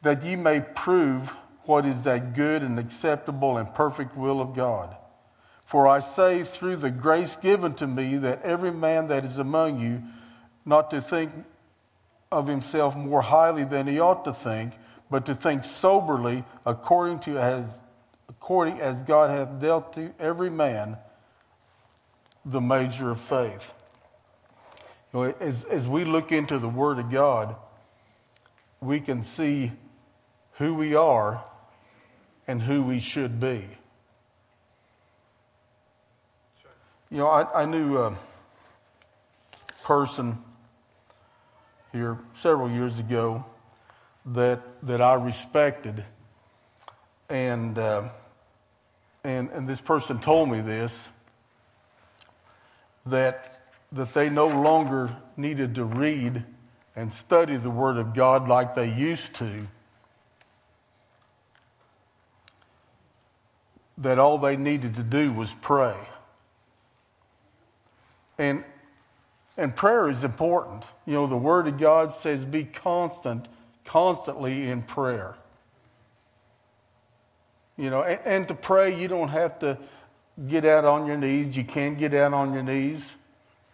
That 0.02 0.24
ye 0.24 0.36
may 0.36 0.62
prove 0.62 1.34
what 1.64 1.86
is 1.86 2.02
that 2.04 2.34
good 2.34 2.64
and 2.64 2.80
acceptable 2.80 3.58
and 3.58 3.74
perfect 3.74 4.16
will 4.16 4.42
of 4.42 4.56
God. 4.56 4.96
For 5.66 5.88
I 5.88 6.00
say 6.00 6.44
through 6.44 6.78
the 6.78 6.90
grace 6.90 7.36
given 7.36 7.76
to 7.76 7.86
me 7.86 8.18
that 8.18 8.42
every 8.42 8.72
man 8.72 9.08
that 9.10 9.24
is 9.24 9.38
among 9.38 9.80
you 9.80 10.02
not 10.66 10.90
to 10.92 11.02
think 11.02 11.32
of 12.32 12.48
himself 12.48 12.96
more 12.96 13.22
highly 13.22 13.66
than 13.66 13.88
he 13.88 14.00
ought 14.00 14.26
to 14.26 14.34
think, 14.34 14.74
but 15.12 15.26
to 15.26 15.36
think 15.36 15.64
soberly 15.64 16.44
according 16.66 17.20
to 17.20 17.38
as 17.38 17.66
according 18.28 18.80
as 18.80 19.02
God 19.04 19.30
hath 19.30 19.62
dealt 19.62 19.94
to 19.94 20.12
every 20.20 20.50
man 20.50 20.98
the 22.46 22.62
measure 22.62 23.12
of 23.12 23.20
faith. 23.20 23.72
You 25.14 25.20
know, 25.20 25.36
as, 25.40 25.64
as 25.66 25.88
we 25.88 26.06
look 26.06 26.32
into 26.32 26.58
the 26.58 26.70
Word 26.70 27.00
of 27.00 27.12
God, 27.12 27.56
we 28.80 29.00
can 29.00 29.24
see 29.24 29.72
who 30.60 30.76
we 30.76 30.94
are 30.94 31.44
and 32.48 32.62
who 32.62 32.84
we 32.84 33.00
should 33.00 33.40
be. 33.40 33.66
You 37.10 37.18
know, 37.18 37.28
I, 37.28 37.64
I 37.64 37.66
knew 37.66 37.98
a 37.98 38.16
person 39.84 40.38
here 41.92 42.20
several 42.36 42.70
years 42.70 43.00
ago 43.00 43.46
that 44.28 44.62
that 44.84 45.02
I 45.02 45.16
respected, 45.16 46.04
and 47.30 47.80
uh, 47.80 48.10
and 49.24 49.50
and 49.50 49.68
this 49.68 49.82
person 49.82 50.20
told 50.20 50.50
me 50.50 50.62
this 50.62 50.94
that 53.06 53.62
that 53.94 54.14
they 54.14 54.30
no 54.30 54.48
longer 54.48 55.16
needed 55.36 55.76
to 55.76 55.86
read 55.86 56.44
and 56.96 57.14
study 57.14 57.58
the 57.58 57.72
Word 57.72 57.98
of 57.98 58.14
God 58.14 58.48
like 58.48 58.76
they 58.76 58.92
used 58.92 59.34
to. 59.36 59.68
That 64.00 64.18
all 64.18 64.38
they 64.38 64.56
needed 64.56 64.96
to 64.96 65.04
do 65.04 65.32
was 65.32 65.54
pray. 65.62 65.96
And, 68.38 68.64
and 69.58 69.76
prayer 69.76 70.10
is 70.10 70.24
important. 70.24 70.84
You 71.06 71.14
know, 71.14 71.28
the 71.28 71.38
Word 71.38 71.68
of 71.68 71.78
God 71.78 72.16
says 72.22 72.46
be 72.46 72.64
constant, 72.64 73.48
constantly 73.86 74.70
in 74.70 74.82
prayer. 74.82 75.36
You 77.78 77.90
know, 77.90 78.04
and, 78.04 78.20
and 78.26 78.48
to 78.48 78.54
pray, 78.54 79.00
you 79.00 79.08
don't 79.08 79.30
have 79.30 79.60
to 79.60 79.78
get 80.48 80.66
out 80.66 80.86
on 80.86 81.06
your 81.06 81.18
knees. 81.18 81.56
You 81.56 81.66
can 81.66 81.96
get 81.96 82.14
out 82.14 82.34
on 82.34 82.54
your 82.54 82.64
knees. 82.64 83.02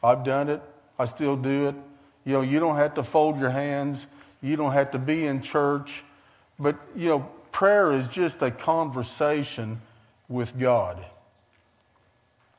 I've 0.04 0.24
done 0.24 0.50
it. 0.50 0.62
I 0.98 1.06
still 1.06 1.36
do 1.36 1.68
it. 1.68 1.76
You 2.24 2.34
know, 2.34 2.42
you 2.42 2.60
don't 2.60 2.78
have 2.78 2.96
to 2.96 3.04
fold 3.04 3.40
your 3.40 3.52
hands. 3.52 4.06
You 4.42 4.56
don't 4.56 4.74
have 4.74 4.92
to 4.92 5.00
be 5.00 5.26
in 5.26 5.42
church. 5.42 6.04
But, 6.60 6.78
you 6.96 7.10
know, 7.10 7.30
prayer 7.52 7.92
is 7.94 8.08
just 8.08 8.42
a 8.42 8.50
conversation 8.50 9.82
with 10.28 10.58
God. 10.58 11.06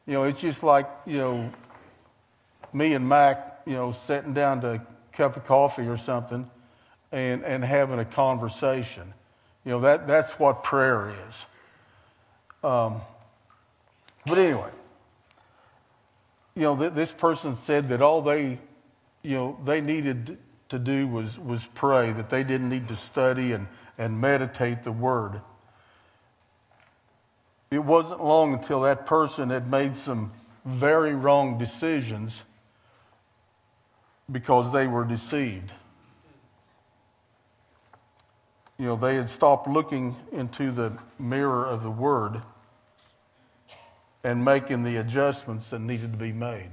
You 0.07 0.15
know, 0.15 0.25
it's 0.25 0.41
just 0.41 0.63
like, 0.63 0.89
you 1.05 1.19
know, 1.19 1.53
me 2.73 2.95
and 2.95 3.09
Mac, 3.09 3.63
you 3.67 3.75
know, 3.75 3.93
sitting 3.93 4.35
down 4.35 4.61
to 4.61 4.75
a 4.75 4.87
cup 5.13 5.37
of 5.37 5.45
coffee 5.45 5.87
or 5.87 5.97
something 5.97 6.49
and, 7.11 7.45
and 7.45 7.65
having 7.65 7.99
a 7.99 8.05
conversation. 8.05 9.13
You 9.65 9.73
know, 9.73 9.81
that, 9.81 10.07
that's 10.07 10.39
what 10.39 10.63
prayer 10.63 11.11
is. 11.11 11.35
Um, 12.63 13.01
but 14.25 14.39
anyway, 14.39 14.71
you 16.55 16.63
know, 16.63 16.77
th- 16.77 16.93
this 16.93 17.13
person 17.13 17.57
said 17.65 17.89
that 17.89 18.01
all 18.01 18.23
they, 18.23 18.59
you 19.23 19.35
know, 19.35 19.59
they 19.65 19.81
needed 19.81 20.39
to 20.69 20.79
do 20.79 21.07
was, 21.07 21.39
was 21.39 21.67
pray, 21.75 22.13
that 22.13 22.31
they 22.31 22.45
didn't 22.45 22.69
need 22.69 22.89
to 22.89 22.97
study 22.97 23.53
and, 23.53 23.67
and 23.99 24.21
meditate 24.21 24.85
the 24.85 24.93
word. 24.93 25.41
It 27.71 27.81
wasn't 27.81 28.25
long 28.25 28.55
until 28.55 28.83
that 28.83 29.07
person 29.07 29.51
had 29.51 29.71
made 29.71 29.97
some 29.97 30.33
very 30.65 31.15
wrong 31.15 31.59
decisions 31.59 32.43
because 34.31 34.73
they 34.73 34.87
were 34.87 35.05
deceived. 35.05 35.73
You 38.79 38.87
know, 38.87 38.97
they 38.97 39.17
had 39.17 39.31
stopped 39.31 39.69
looking 39.69 40.17
into 40.33 40.71
the 40.71 40.93
mirror 41.19 41.67
of 41.67 41.83
the 41.83 41.91
Word 41.91 42.43
and 44.23 44.45
making 44.45 44.83
the 44.83 44.97
adjustments 44.97 45.71
that 45.71 45.81
needed 45.81 46.13
to 46.13 46.19
be 46.19 46.33
made. 46.33 46.71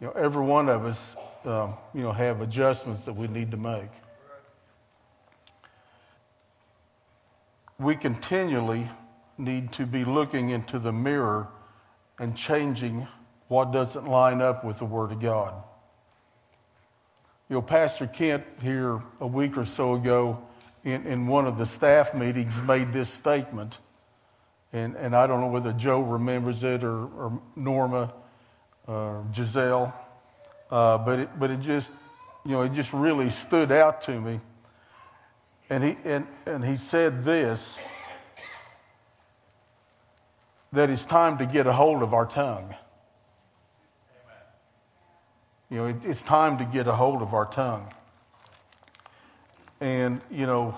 You 0.00 0.06
know, 0.06 0.12
every 0.12 0.44
one 0.44 0.68
of 0.68 0.86
us, 0.86 1.16
um, 1.44 1.74
you 1.94 2.02
know, 2.02 2.12
have 2.12 2.40
adjustments 2.40 3.04
that 3.04 3.14
we 3.14 3.28
need 3.28 3.50
to 3.50 3.56
make. 3.56 3.90
We 7.78 7.96
continually 7.96 8.88
need 9.40 9.72
to 9.72 9.86
be 9.86 10.04
looking 10.04 10.50
into 10.50 10.78
the 10.78 10.92
mirror 10.92 11.48
and 12.18 12.36
changing 12.36 13.08
what 13.48 13.72
doesn't 13.72 14.06
line 14.06 14.40
up 14.40 14.64
with 14.64 14.78
the 14.78 14.84
Word 14.84 15.12
of 15.12 15.20
God. 15.20 15.54
You 17.48 17.54
know, 17.56 17.62
Pastor 17.62 18.06
Kent 18.06 18.44
here 18.62 19.02
a 19.18 19.26
week 19.26 19.56
or 19.56 19.64
so 19.64 19.94
ago 19.94 20.40
in, 20.84 21.06
in 21.06 21.26
one 21.26 21.46
of 21.46 21.58
the 21.58 21.66
staff 21.66 22.14
meetings 22.14 22.54
made 22.62 22.92
this 22.92 23.10
statement 23.10 23.78
and, 24.72 24.96
and 24.96 25.16
I 25.16 25.26
don't 25.26 25.40
know 25.40 25.48
whether 25.48 25.72
Joe 25.72 26.00
remembers 26.00 26.62
it 26.62 26.84
or, 26.84 27.04
or 27.06 27.42
Norma, 27.56 28.12
uh, 28.86 29.22
Giselle, 29.34 29.92
uh, 30.70 30.98
but 30.98 31.18
it, 31.18 31.38
but 31.38 31.50
it 31.50 31.60
just, 31.60 31.90
you 32.44 32.52
know, 32.52 32.62
it 32.62 32.72
just 32.72 32.92
really 32.92 33.30
stood 33.30 33.72
out 33.72 34.02
to 34.02 34.20
me. 34.20 34.40
And 35.68 35.84
he 35.84 35.96
and, 36.04 36.26
and 36.46 36.64
he 36.64 36.76
said 36.76 37.24
this 37.24 37.76
that 40.72 40.90
it's 40.90 41.04
time 41.04 41.38
to 41.38 41.46
get 41.46 41.66
a 41.66 41.72
hold 41.72 42.02
of 42.02 42.14
our 42.14 42.26
tongue. 42.26 42.74
You 45.68 45.76
know, 45.78 45.86
it, 45.86 45.96
it's 46.04 46.22
time 46.22 46.58
to 46.58 46.64
get 46.64 46.86
a 46.86 46.92
hold 46.92 47.22
of 47.22 47.32
our 47.32 47.46
tongue. 47.46 47.92
And, 49.80 50.20
you 50.30 50.46
know, 50.46 50.76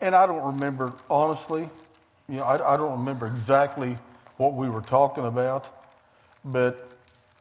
and 0.00 0.14
I 0.14 0.26
don't 0.26 0.54
remember, 0.54 0.92
honestly, 1.08 1.68
you 2.28 2.36
know, 2.36 2.44
I, 2.44 2.74
I 2.74 2.76
don't 2.76 2.92
remember 2.92 3.26
exactly 3.26 3.96
what 4.36 4.54
we 4.54 4.68
were 4.68 4.82
talking 4.82 5.26
about, 5.26 5.66
but, 6.44 6.88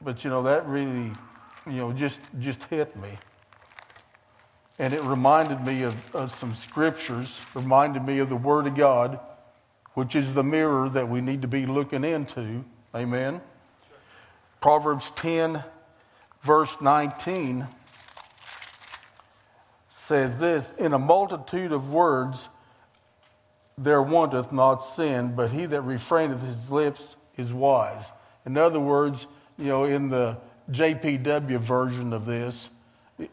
but, 0.01 0.23
you 0.23 0.29
know, 0.29 0.43
that 0.43 0.67
really, 0.67 1.11
you 1.67 1.77
know, 1.77 1.93
just, 1.93 2.19
just 2.39 2.63
hit 2.65 2.95
me. 2.97 3.17
And 4.79 4.93
it 4.93 5.03
reminded 5.03 5.61
me 5.65 5.83
of, 5.83 5.95
of 6.15 6.35
some 6.35 6.55
scriptures, 6.55 7.37
reminded 7.53 8.03
me 8.05 8.19
of 8.19 8.29
the 8.29 8.35
Word 8.35 8.65
of 8.65 8.75
God, 8.75 9.19
which 9.99 10.15
is 10.15 10.33
the 10.33 10.43
mirror 10.43 10.87
that 10.87 11.09
we 11.09 11.19
need 11.19 11.41
to 11.41 11.47
be 11.49 11.65
looking 11.65 12.05
into. 12.05 12.63
Amen. 12.95 13.41
Proverbs 14.61 15.11
10, 15.17 15.61
verse 16.41 16.73
19 16.79 17.67
says 20.07 20.39
this 20.39 20.65
In 20.77 20.93
a 20.93 20.97
multitude 20.97 21.73
of 21.73 21.91
words 21.91 22.47
there 23.77 24.01
wanteth 24.01 24.53
not 24.53 24.77
sin, 24.77 25.35
but 25.35 25.51
he 25.51 25.65
that 25.65 25.81
refraineth 25.81 26.47
his 26.47 26.71
lips 26.71 27.17
is 27.35 27.51
wise. 27.51 28.05
In 28.45 28.55
other 28.55 28.79
words, 28.79 29.27
you 29.57 29.65
know, 29.65 29.83
in 29.83 30.07
the 30.07 30.37
JPW 30.71 31.59
version 31.59 32.13
of 32.13 32.25
this, 32.25 32.69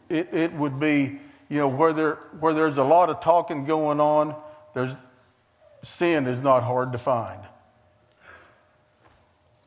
it, 0.09 0.33
it 0.33 0.51
would 0.51 0.81
be, 0.81 1.21
you 1.47 1.59
know, 1.59 1.69
where, 1.69 1.93
there, 1.93 2.15
where 2.41 2.53
there's 2.53 2.75
a 2.75 2.83
lot 2.83 3.09
of 3.09 3.21
talking 3.21 3.63
going 3.63 4.01
on, 4.01 4.35
there's, 4.73 4.91
sin 5.95 6.27
is 6.27 6.41
not 6.41 6.63
hard 6.63 6.91
to 6.91 6.97
find. 6.97 7.41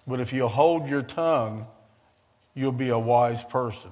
But 0.06 0.20
if 0.20 0.32
you 0.32 0.48
hold 0.48 0.88
your 0.88 1.02
tongue, 1.02 1.66
you'll 2.54 2.72
be 2.72 2.88
a 2.88 2.98
wise 2.98 3.44
person. 3.44 3.90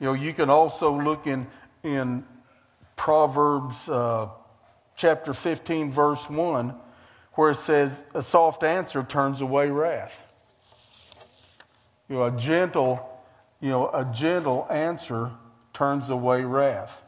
You 0.00 0.06
know, 0.06 0.12
you 0.12 0.32
can 0.32 0.50
also 0.50 1.00
look 1.00 1.26
in, 1.26 1.46
in 1.82 2.24
Proverbs 2.96 3.88
uh, 3.88 4.28
chapter 4.96 5.32
15, 5.32 5.92
verse 5.92 6.28
1, 6.28 6.74
where 7.34 7.52
it 7.52 7.58
says, 7.58 7.92
A 8.12 8.22
soft 8.22 8.64
answer 8.64 9.04
turns 9.04 9.40
away 9.40 9.70
wrath. 9.70 10.20
You 12.08 12.16
know, 12.16 12.24
a 12.24 12.32
gentle, 12.32 13.22
you 13.60 13.70
know, 13.70 13.88
a 13.88 14.04
gentle 14.04 14.66
answer 14.68 15.30
turns 15.72 16.10
away 16.10 16.42
wrath. 16.42 17.03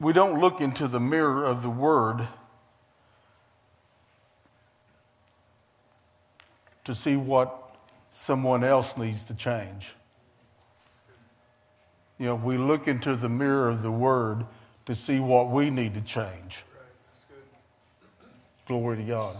We 0.00 0.12
don't 0.12 0.40
look 0.40 0.60
into 0.60 0.86
the 0.86 1.00
mirror 1.00 1.44
of 1.44 1.62
the 1.62 1.70
Word 1.70 2.28
to 6.84 6.94
see 6.94 7.16
what 7.16 7.74
someone 8.14 8.62
else 8.62 8.96
needs 8.96 9.22
to 9.24 9.34
change. 9.34 9.90
You 12.18 12.26
know, 12.26 12.34
we 12.36 12.56
look 12.56 12.88
into 12.88 13.16
the 13.16 13.28
mirror 13.28 13.68
of 13.68 13.82
the 13.82 13.90
Word 13.90 14.46
to 14.86 14.94
see 14.94 15.20
what 15.20 15.50
we 15.50 15.70
need 15.70 15.94
to 15.94 16.00
change. 16.00 16.64
Glory 18.66 18.98
to 18.98 19.02
God. 19.02 19.36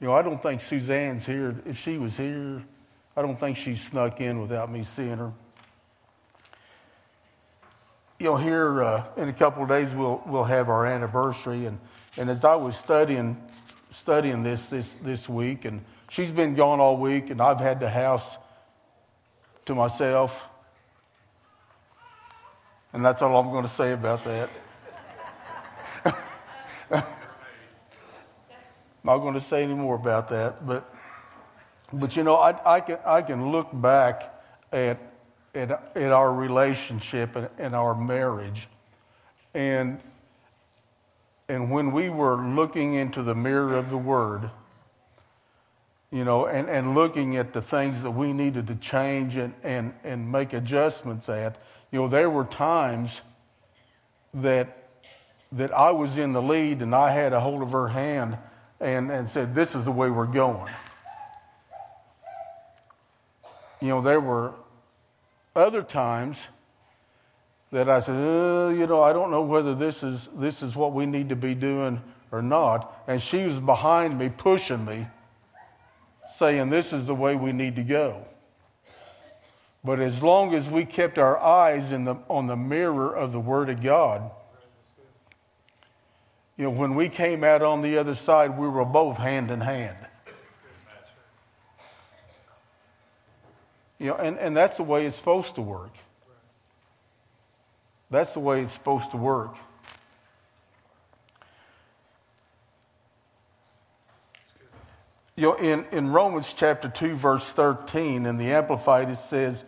You 0.00 0.06
know, 0.06 0.14
I 0.14 0.22
don't 0.22 0.42
think 0.42 0.60
Suzanne's 0.60 1.26
here. 1.26 1.56
If 1.66 1.78
she 1.78 1.98
was 1.98 2.16
here, 2.16 2.62
I 3.16 3.22
don't 3.22 3.38
think 3.38 3.56
she 3.56 3.76
snuck 3.76 4.20
in 4.20 4.40
without 4.40 4.70
me 4.72 4.84
seeing 4.84 5.18
her. 5.18 5.32
You 8.20 8.26
know, 8.26 8.36
here 8.36 8.82
uh, 8.82 9.04
in 9.16 9.30
a 9.30 9.32
couple 9.32 9.62
of 9.62 9.70
days 9.70 9.94
we'll 9.94 10.22
we'll 10.26 10.44
have 10.44 10.68
our 10.68 10.84
anniversary, 10.84 11.64
and 11.64 11.78
and 12.18 12.28
as 12.28 12.44
I 12.44 12.54
was 12.54 12.76
studying 12.76 13.42
studying 13.92 14.42
this 14.42 14.66
this 14.66 14.86
this 15.00 15.26
week, 15.26 15.64
and 15.64 15.82
she's 16.10 16.30
been 16.30 16.54
gone 16.54 16.80
all 16.80 16.98
week, 16.98 17.30
and 17.30 17.40
I've 17.40 17.60
had 17.60 17.80
the 17.80 17.88
house 17.88 18.36
to 19.64 19.74
myself. 19.74 20.38
And 22.92 23.02
that's 23.02 23.22
all 23.22 23.34
I'm 23.40 23.50
going 23.52 23.66
to 23.66 23.74
say 23.74 23.92
about 23.92 24.22
that. 24.26 24.50
I'm 26.04 26.12
Not 29.02 29.18
going 29.20 29.32
to 29.32 29.40
say 29.40 29.62
any 29.62 29.72
more 29.72 29.94
about 29.94 30.28
that, 30.28 30.66
but 30.66 30.94
but 31.90 32.14
you 32.18 32.24
know, 32.24 32.34
I, 32.34 32.76
I 32.76 32.80
can 32.80 32.98
I 33.06 33.22
can 33.22 33.50
look 33.50 33.68
back 33.72 34.24
at 34.72 35.09
at, 35.54 35.70
at 35.96 36.12
our 36.12 36.32
relationship 36.32 37.36
and, 37.36 37.48
and 37.58 37.74
our 37.74 37.94
marriage, 37.94 38.68
and 39.54 40.00
and 41.50 41.68
when 41.68 41.90
we 41.90 42.08
were 42.08 42.36
looking 42.36 42.94
into 42.94 43.24
the 43.24 43.34
mirror 43.34 43.76
of 43.76 43.90
the 43.90 43.98
Word, 43.98 44.50
you 46.12 46.24
know, 46.24 46.46
and, 46.46 46.70
and 46.70 46.94
looking 46.94 47.36
at 47.36 47.52
the 47.52 47.60
things 47.60 48.02
that 48.02 48.12
we 48.12 48.32
needed 48.32 48.68
to 48.68 48.76
change 48.76 49.34
and, 49.34 49.52
and, 49.64 49.92
and 50.04 50.30
make 50.30 50.52
adjustments 50.52 51.28
at, 51.28 51.56
you 51.90 51.98
know, 51.98 52.06
there 52.06 52.30
were 52.30 52.44
times 52.44 53.20
that, 54.32 54.90
that 55.50 55.72
I 55.72 55.90
was 55.90 56.18
in 56.18 56.32
the 56.32 56.40
lead 56.40 56.82
and 56.82 56.94
I 56.94 57.10
had 57.10 57.32
a 57.32 57.40
hold 57.40 57.62
of 57.62 57.72
her 57.72 57.88
hand 57.88 58.38
and, 58.78 59.10
and 59.10 59.28
said, 59.28 59.52
This 59.52 59.74
is 59.74 59.84
the 59.84 59.90
way 59.90 60.08
we're 60.08 60.26
going. 60.26 60.72
You 63.80 63.88
know, 63.88 64.02
there 64.02 64.20
were 64.20 64.52
other 65.54 65.82
times 65.82 66.38
that 67.72 67.88
I 67.88 68.00
said, 68.00 68.14
uh, 68.14 68.68
you 68.68 68.86
know, 68.86 69.00
I 69.00 69.12
don't 69.12 69.30
know 69.30 69.42
whether 69.42 69.74
this 69.74 70.02
is, 70.02 70.28
this 70.34 70.62
is 70.62 70.74
what 70.74 70.92
we 70.92 71.06
need 71.06 71.28
to 71.28 71.36
be 71.36 71.54
doing 71.54 72.00
or 72.32 72.42
not. 72.42 73.02
And 73.06 73.22
she 73.22 73.44
was 73.44 73.60
behind 73.60 74.18
me, 74.18 74.28
pushing 74.28 74.84
me, 74.84 75.06
saying, 76.36 76.70
this 76.70 76.92
is 76.92 77.06
the 77.06 77.14
way 77.14 77.36
we 77.36 77.52
need 77.52 77.76
to 77.76 77.82
go. 77.82 78.26
But 79.82 80.00
as 80.00 80.22
long 80.22 80.54
as 80.54 80.68
we 80.68 80.84
kept 80.84 81.18
our 81.18 81.38
eyes 81.38 81.92
in 81.92 82.04
the, 82.04 82.16
on 82.28 82.46
the 82.46 82.56
mirror 82.56 83.14
of 83.14 83.32
the 83.32 83.40
Word 83.40 83.70
of 83.70 83.82
God, 83.82 84.30
you 86.56 86.64
know, 86.64 86.70
when 86.70 86.94
we 86.94 87.08
came 87.08 87.42
out 87.42 87.62
on 87.62 87.80
the 87.80 87.96
other 87.96 88.14
side, 88.14 88.58
we 88.58 88.68
were 88.68 88.84
both 88.84 89.16
hand 89.16 89.50
in 89.50 89.62
hand. 89.62 89.96
You 94.00 94.06
know, 94.06 94.16
and, 94.16 94.38
and 94.38 94.56
that's 94.56 94.78
the 94.78 94.82
way 94.82 95.04
it's 95.04 95.14
supposed 95.14 95.54
to 95.56 95.62
work. 95.62 95.94
That's 98.10 98.32
the 98.32 98.40
way 98.40 98.62
it's 98.62 98.72
supposed 98.72 99.10
to 99.10 99.18
work. 99.18 99.54
You 105.36 105.42
know, 105.42 105.54
in, 105.54 105.84
in 105.92 106.08
Romans 106.08 106.52
chapter 106.56 106.88
2, 106.88 107.14
verse 107.14 107.48
13, 107.50 108.24
in 108.24 108.38
the 108.38 108.52
Amplified, 108.52 109.10
it 109.10 109.18
says, 109.18 109.64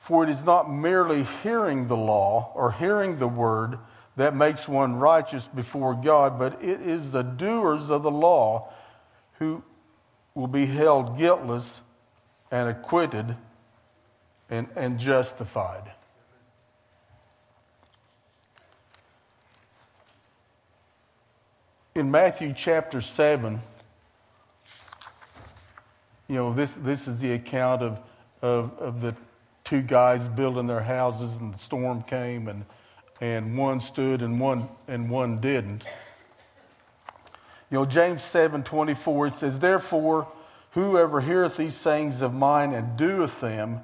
For 0.00 0.24
it 0.24 0.30
is 0.30 0.44
not 0.44 0.70
merely 0.70 1.26
hearing 1.44 1.86
the 1.86 1.96
law 1.96 2.52
or 2.54 2.72
hearing 2.72 3.18
the 3.18 3.28
word 3.28 3.78
that 4.16 4.34
makes 4.34 4.66
one 4.66 4.96
righteous 4.96 5.46
before 5.54 5.94
God, 5.94 6.36
but 6.36 6.62
it 6.62 6.80
is 6.80 7.12
the 7.12 7.22
doers 7.22 7.90
of 7.90 8.02
the 8.02 8.10
law 8.10 8.72
who 9.38 9.62
will 10.34 10.48
be 10.48 10.66
held 10.66 11.16
guiltless 11.16 11.80
and 12.50 12.68
acquitted 12.68 13.36
and, 14.50 14.68
and 14.76 14.98
justified. 14.98 15.92
in 21.98 22.12
Matthew 22.12 22.54
chapter 22.56 23.00
7, 23.00 23.60
you 26.28 26.36
know, 26.36 26.54
this, 26.54 26.70
this 26.78 27.08
is 27.08 27.18
the 27.18 27.32
account 27.32 27.82
of, 27.82 27.98
of, 28.40 28.78
of 28.78 29.00
the 29.00 29.16
two 29.64 29.82
guys 29.82 30.28
building 30.28 30.68
their 30.68 30.82
houses 30.82 31.36
and 31.36 31.52
the 31.52 31.58
storm 31.58 32.02
came 32.04 32.46
and, 32.46 32.64
and 33.20 33.58
one 33.58 33.80
stood 33.80 34.22
and 34.22 34.38
one, 34.38 34.68
and 34.86 35.10
one 35.10 35.40
didn't. 35.40 35.82
You 37.68 37.78
know, 37.78 37.84
James 37.84 38.22
7 38.22 38.62
24, 38.62 39.26
it 39.26 39.34
says, 39.34 39.58
Therefore, 39.58 40.28
whoever 40.70 41.20
heareth 41.20 41.56
these 41.56 41.76
sayings 41.76 42.22
of 42.22 42.32
mine 42.32 42.72
and 42.74 42.96
doeth 42.96 43.40
them, 43.40 43.80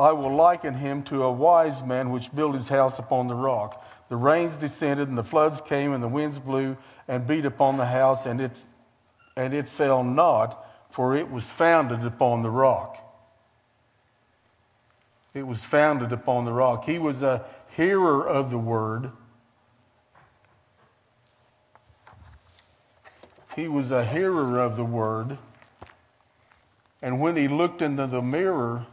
I 0.00 0.12
will 0.12 0.34
liken 0.34 0.74
him 0.74 1.02
to 1.04 1.22
a 1.24 1.30
wise 1.32 1.82
man 1.82 2.10
which 2.10 2.34
built 2.34 2.54
his 2.54 2.68
house 2.68 2.98
upon 2.98 3.28
the 3.28 3.34
rock. 3.34 3.84
The 4.08 4.16
rains 4.16 4.56
descended, 4.56 5.08
and 5.08 5.18
the 5.18 5.24
floods 5.24 5.60
came, 5.60 5.92
and 5.92 6.02
the 6.02 6.08
winds 6.08 6.38
blew 6.38 6.76
and 7.06 7.26
beat 7.26 7.44
upon 7.44 7.76
the 7.76 7.86
house, 7.86 8.24
and 8.24 8.40
it, 8.40 8.52
and 9.36 9.52
it 9.52 9.68
fell 9.68 10.02
not, 10.02 10.66
for 10.90 11.14
it 11.14 11.30
was 11.30 11.44
founded 11.44 12.04
upon 12.04 12.42
the 12.42 12.50
rock. 12.50 12.96
It 15.34 15.46
was 15.46 15.62
founded 15.62 16.12
upon 16.12 16.44
the 16.44 16.52
rock. 16.52 16.86
He 16.86 16.98
was 16.98 17.22
a 17.22 17.44
hearer 17.76 18.26
of 18.26 18.50
the 18.50 18.58
word, 18.58 19.12
he 23.54 23.68
was 23.68 23.90
a 23.90 24.04
hearer 24.04 24.58
of 24.58 24.76
the 24.76 24.84
word. 24.84 25.38
And 27.02 27.20
when 27.20 27.36
he 27.36 27.48
looked 27.48 27.82
into 27.82 28.06
the 28.06 28.22
mirror, 28.22 28.86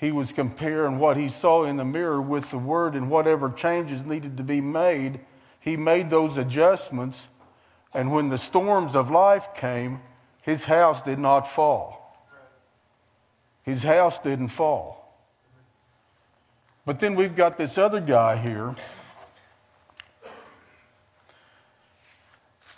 he 0.00 0.10
was 0.10 0.32
comparing 0.32 0.98
what 0.98 1.18
he 1.18 1.28
saw 1.28 1.64
in 1.64 1.76
the 1.76 1.84
mirror 1.84 2.22
with 2.22 2.50
the 2.50 2.58
word 2.58 2.94
and 2.94 3.10
whatever 3.10 3.50
changes 3.50 4.02
needed 4.02 4.38
to 4.38 4.42
be 4.42 4.58
made. 4.58 5.20
He 5.60 5.76
made 5.76 6.08
those 6.08 6.38
adjustments. 6.38 7.26
And 7.92 8.10
when 8.10 8.30
the 8.30 8.38
storms 8.38 8.96
of 8.96 9.10
life 9.10 9.48
came, 9.54 10.00
his 10.40 10.64
house 10.64 11.02
did 11.02 11.18
not 11.18 11.52
fall. 11.52 12.16
His 13.62 13.82
house 13.82 14.18
didn't 14.18 14.48
fall. 14.48 15.20
But 16.86 16.98
then 16.98 17.14
we've 17.14 17.36
got 17.36 17.58
this 17.58 17.76
other 17.76 18.00
guy 18.00 18.38
here. 18.38 18.74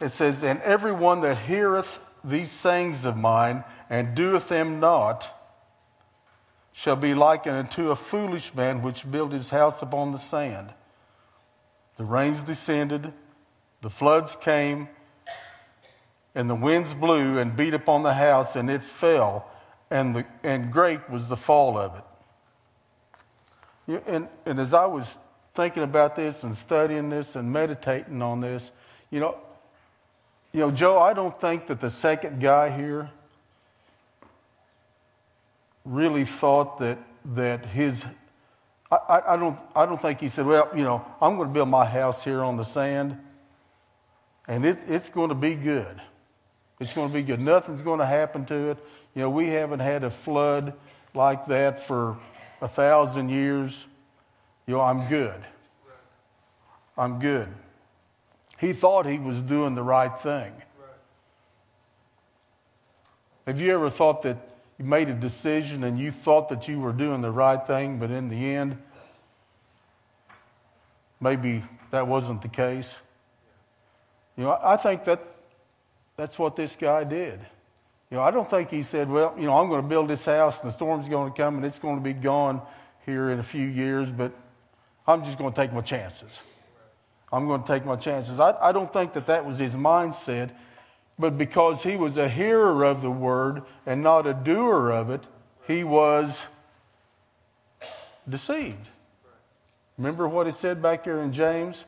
It 0.00 0.10
says, 0.10 0.42
And 0.42 0.60
everyone 0.62 1.20
that 1.20 1.38
heareth 1.38 2.00
these 2.24 2.50
sayings 2.50 3.04
of 3.04 3.16
mine 3.16 3.62
and 3.88 4.16
doeth 4.16 4.48
them 4.48 4.80
not 4.80 5.38
shall 6.72 6.96
be 6.96 7.14
likened 7.14 7.56
unto 7.56 7.90
a 7.90 7.96
foolish 7.96 8.54
man 8.54 8.82
which 8.82 9.10
built 9.10 9.32
his 9.32 9.50
house 9.50 9.82
upon 9.82 10.12
the 10.12 10.18
sand. 10.18 10.72
The 11.96 12.04
rains 12.04 12.42
descended, 12.42 13.12
the 13.82 13.90
floods 13.90 14.36
came, 14.40 14.88
and 16.34 16.48
the 16.48 16.54
winds 16.54 16.94
blew 16.94 17.36
and 17.38 17.54
beat 17.54 17.74
upon 17.74 18.02
the 18.02 18.14
house, 18.14 18.56
and 18.56 18.70
it 18.70 18.82
fell, 18.82 19.46
and, 19.90 20.16
the, 20.16 20.24
and 20.42 20.72
great 20.72 21.10
was 21.10 21.28
the 21.28 21.36
fall 21.36 21.76
of 21.76 21.96
it. 21.96 22.04
And, 24.06 24.28
and 24.46 24.58
as 24.58 24.72
I 24.72 24.86
was 24.86 25.06
thinking 25.54 25.82
about 25.82 26.16
this 26.16 26.42
and 26.42 26.56
studying 26.56 27.10
this 27.10 27.36
and 27.36 27.52
meditating 27.52 28.22
on 28.22 28.40
this, 28.40 28.70
you 29.10 29.20
know, 29.20 29.36
you 30.52 30.60
know, 30.60 30.70
Joe, 30.70 30.98
I 30.98 31.12
don't 31.12 31.38
think 31.40 31.66
that 31.66 31.80
the 31.80 31.90
second 31.90 32.40
guy 32.40 32.74
here 32.74 33.10
really 35.84 36.24
thought 36.24 36.78
that 36.78 36.98
that 37.34 37.66
his 37.66 38.04
I, 38.90 39.22
I, 39.28 39.36
don't 39.36 39.58
I 39.74 39.86
don't 39.86 40.00
think 40.00 40.20
he 40.20 40.28
said, 40.28 40.44
well, 40.44 40.68
you 40.76 40.82
know, 40.82 41.04
I'm 41.20 41.36
going 41.36 41.48
to 41.48 41.54
build 41.54 41.68
my 41.68 41.86
house 41.86 42.22
here 42.22 42.42
on 42.42 42.58
the 42.58 42.64
sand, 42.64 43.18
and 44.46 44.66
it, 44.66 44.78
it's 44.86 45.08
going 45.08 45.30
to 45.30 45.34
be 45.34 45.54
good. 45.54 46.00
It's 46.78 46.92
going 46.92 47.08
to 47.08 47.14
be 47.14 47.22
good. 47.22 47.40
Nothing's 47.40 47.80
going 47.80 48.00
to 48.00 48.06
happen 48.06 48.44
to 48.46 48.70
it. 48.70 48.78
You 49.14 49.22
know, 49.22 49.30
we 49.30 49.48
haven't 49.48 49.80
had 49.80 50.04
a 50.04 50.10
flood 50.10 50.74
like 51.14 51.46
that 51.46 51.86
for 51.86 52.18
a 52.60 52.68
thousand 52.68 53.30
years. 53.30 53.86
You 54.66 54.74
know, 54.74 54.80
I'm 54.82 55.08
good. 55.08 55.42
I'm 56.98 57.18
good. 57.18 57.48
He 58.58 58.74
thought 58.74 59.06
he 59.06 59.18
was 59.18 59.40
doing 59.40 59.74
the 59.74 59.82
right 59.82 60.18
thing. 60.20 60.52
Have 63.46 63.60
you 63.60 63.72
ever 63.72 63.88
thought 63.88 64.22
that 64.22 64.36
you 64.78 64.84
made 64.84 65.08
a 65.08 65.14
decision 65.14 65.84
and 65.84 65.98
you 65.98 66.10
thought 66.10 66.48
that 66.48 66.68
you 66.68 66.80
were 66.80 66.92
doing 66.92 67.20
the 67.20 67.30
right 67.30 67.64
thing, 67.66 67.98
but 67.98 68.10
in 68.10 68.28
the 68.28 68.54
end, 68.54 68.78
maybe 71.20 71.62
that 71.90 72.06
wasn't 72.06 72.42
the 72.42 72.48
case? 72.48 72.88
You 74.36 74.44
know, 74.44 74.58
I 74.62 74.76
think 74.76 75.04
that 75.04 75.22
that's 76.16 76.38
what 76.38 76.56
this 76.56 76.76
guy 76.78 77.04
did. 77.04 77.40
You 78.10 78.18
know, 78.18 78.22
I 78.22 78.30
don't 78.30 78.48
think 78.48 78.70
he 78.70 78.82
said, 78.82 79.08
well, 79.08 79.34
you 79.38 79.44
know, 79.44 79.56
I'm 79.56 79.68
going 79.68 79.82
to 79.82 79.88
build 79.88 80.08
this 80.08 80.24
house 80.24 80.60
and 80.60 80.68
the 80.68 80.74
storm's 80.74 81.08
going 81.08 81.32
to 81.32 81.36
come 81.36 81.56
and 81.56 81.64
it's 81.64 81.78
going 81.78 81.96
to 81.96 82.02
be 82.02 82.12
gone 82.12 82.60
here 83.06 83.30
in 83.30 83.38
a 83.38 83.42
few 83.42 83.66
years, 83.66 84.10
but 84.10 84.32
I'm 85.06 85.24
just 85.24 85.38
going 85.38 85.52
to 85.52 85.56
take 85.56 85.72
my 85.72 85.80
chances. 85.80 86.30
I'm 87.32 87.46
going 87.46 87.62
to 87.62 87.66
take 87.66 87.86
my 87.86 87.96
chances. 87.96 88.38
I, 88.38 88.54
I 88.60 88.72
don't 88.72 88.92
think 88.92 89.14
that 89.14 89.26
that 89.26 89.46
was 89.46 89.58
his 89.58 89.74
mindset, 89.74 90.50
but 91.18 91.38
because 91.38 91.82
he 91.82 91.96
was 91.96 92.16
a 92.16 92.28
hearer 92.28 92.84
of 92.84 93.02
the 93.02 93.10
word 93.10 93.62
and 93.86 94.02
not 94.02 94.26
a 94.26 94.34
doer 94.34 94.90
of 94.90 95.10
it, 95.10 95.22
he 95.66 95.84
was 95.84 96.36
deceived. 98.28 98.88
Remember 99.98 100.26
what 100.26 100.46
it 100.46 100.54
said 100.54 100.82
back 100.82 101.04
here 101.04 101.20
in 101.20 101.32
James? 101.32 101.84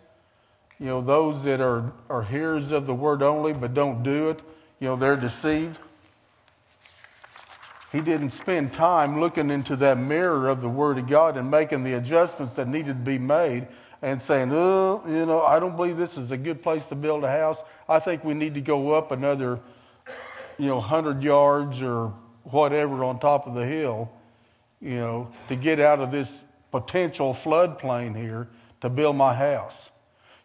You 0.79 0.87
know, 0.87 1.01
those 1.01 1.45
that 1.45 1.61
are, 1.61 1.93
are 2.11 2.23
hearers 2.23 2.71
of 2.71 2.87
the 2.87 2.95
word 2.95 3.23
only 3.23 3.53
but 3.53 3.75
don't 3.75 4.03
do 4.03 4.31
it, 4.31 4.41
you 4.81 4.89
know, 4.89 4.97
they're 4.97 5.17
deceived. 5.17 5.79
He 7.95 8.01
didn't 8.01 8.31
spend 8.31 8.73
time 8.73 9.21
looking 9.21 9.51
into 9.51 9.77
that 9.77 9.99
mirror 9.99 10.49
of 10.49 10.61
the 10.61 10.69
Word 10.69 10.99
of 10.99 11.07
God 11.07 11.37
and 11.37 11.49
making 11.49 11.85
the 11.85 11.93
adjustments 11.93 12.57
that 12.57 12.67
needed 12.67 12.89
to 12.89 12.95
be 12.95 13.19
made 13.19 13.69
and 14.03 14.21
saying, 14.21 14.53
oh, 14.53 15.03
you 15.07 15.27
know, 15.27 15.43
I 15.43 15.59
don't 15.59 15.77
believe 15.77 15.97
this 15.97 16.17
is 16.17 16.31
a 16.31 16.37
good 16.37 16.63
place 16.63 16.85
to 16.87 16.95
build 16.95 17.25
a 17.25 17.31
house. 17.31 17.59
I 17.89 17.99
think 17.99 18.25
we 18.25 18.35
need 18.35 18.55
to 18.55 18.61
go 18.61 18.93
up 18.93 19.13
another, 19.13 19.61
you 20.59 20.67
know, 20.67 20.77
100 20.77 21.23
yards 21.23 21.83
or 21.83 22.13
whatever 22.45 23.05
on 23.05 23.19
top 23.19 23.47
of 23.47 23.55
the 23.55 23.65
hill, 23.65 24.11
you 24.81 24.97
know, 24.97 25.33
to 25.49 25.57
get 25.57 25.81
out 25.81 26.01
of 26.01 26.11
this 26.11 26.31
potential 26.71 27.35
floodplain 27.35 28.17
here 28.17 28.49
to 28.81 28.89
build 28.89 29.17
my 29.17 29.35
house. 29.35 29.75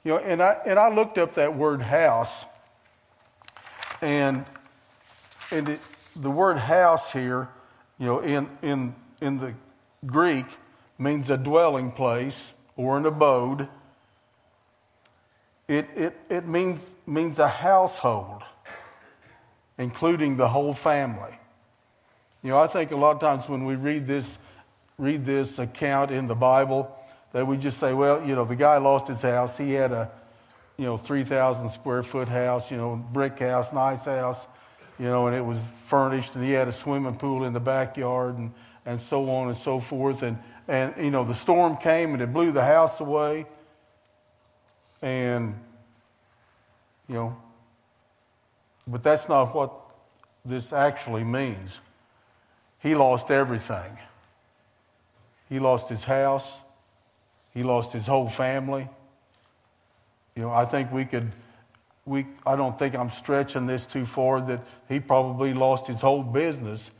You 0.03 0.13
know, 0.13 0.17
and 0.19 0.41
I, 0.41 0.57
and 0.65 0.79
I 0.79 0.93
looked 0.93 1.17
up 1.17 1.35
that 1.35 1.57
word 1.57 1.81
house, 1.81 2.45
and, 4.01 4.45
and 5.51 5.69
it, 5.69 5.79
the 6.15 6.31
word 6.31 6.57
house 6.57 7.11
here, 7.11 7.49
you 7.97 8.05
know, 8.05 8.19
in, 8.19 8.49
in, 8.61 8.95
in 9.21 9.37
the 9.39 9.53
Greek 10.05 10.45
means 10.97 11.29
a 11.29 11.37
dwelling 11.37 11.91
place 11.91 12.39
or 12.79 12.97
an 12.97 13.05
abode. 13.05 13.67
It, 15.67 15.85
it, 15.97 16.17
it 16.29 16.47
means, 16.47 16.79
means 17.05 17.37
a 17.37 17.47
household, 17.47 18.41
including 19.77 20.37
the 20.37 20.47
whole 20.47 20.73
family. 20.73 21.37
You 22.41 22.51
know, 22.51 22.57
I 22.57 22.67
think 22.67 22.91
a 22.91 22.95
lot 22.95 23.15
of 23.15 23.19
times 23.19 23.49
when 23.49 23.65
we 23.65 23.75
read 23.75 24.07
this, 24.07 24.25
read 24.97 25.25
this 25.25 25.59
account 25.59 26.09
in 26.09 26.27
the 26.27 26.35
Bible, 26.35 26.95
that 27.33 27.45
we 27.45 27.57
just 27.57 27.79
say, 27.79 27.93
well, 27.93 28.25
you 28.25 28.33
know, 28.33 28.45
the 28.45 28.55
guy 28.55 28.77
lost 28.77 29.09
his 29.09 29.21
house. 29.21 29.57
He 29.57 29.73
had 29.73 29.91
a, 29.91 30.09
you 30.77 30.85
know, 30.85 30.97
3,000 30.97 31.71
square 31.71 32.01
foot 32.01 32.29
house, 32.29 32.71
you 32.71 32.77
know, 32.77 32.95
brick 33.11 33.39
house, 33.39 33.73
nice 33.73 34.05
house, 34.05 34.39
you 34.97 35.05
know, 35.05 35.27
and 35.27 35.35
it 35.35 35.43
was 35.43 35.59
furnished, 35.89 36.33
and 36.35 36.45
he 36.45 36.51
had 36.51 36.69
a 36.69 36.73
swimming 36.73 37.17
pool 37.17 37.43
in 37.43 37.51
the 37.51 37.59
backyard, 37.59 38.37
and, 38.37 38.53
and 38.85 39.01
so 39.01 39.29
on 39.29 39.49
and 39.49 39.57
so 39.57 39.81
forth. 39.81 40.23
And, 40.23 40.37
and, 40.69 40.93
you 41.03 41.09
know, 41.09 41.25
the 41.25 41.33
storm 41.33 41.77
came 41.77 42.13
and 42.13 42.21
it 42.21 42.31
blew 42.31 42.51
the 42.51 42.63
house 42.63 42.99
away. 42.99 43.47
And, 45.01 45.59
you 47.07 47.15
know, 47.15 47.37
but 48.85 49.01
that's 49.01 49.27
not 49.27 49.55
what 49.55 49.73
this 50.45 50.71
actually 50.71 51.23
means. 51.23 51.71
He 52.83 52.93
lost 52.93 53.31
everything. 53.31 53.97
He 55.49 55.57
lost 55.57 55.89
his 55.89 56.03
house. 56.03 56.47
He 57.51 57.63
lost 57.63 57.91
his 57.91 58.05
whole 58.05 58.29
family. 58.29 58.87
You 60.35 60.43
know, 60.43 60.51
I 60.51 60.65
think 60.65 60.91
we 60.91 61.03
could, 61.03 61.31
we, 62.05 62.27
I 62.45 62.55
don't 62.55 62.77
think 62.77 62.93
I'm 62.93 63.09
stretching 63.09 63.65
this 63.65 63.87
too 63.87 64.05
far 64.05 64.39
that 64.41 64.63
he 64.87 64.99
probably 64.99 65.55
lost 65.55 65.87
his 65.87 65.99
whole 65.99 66.21
business 66.21 66.91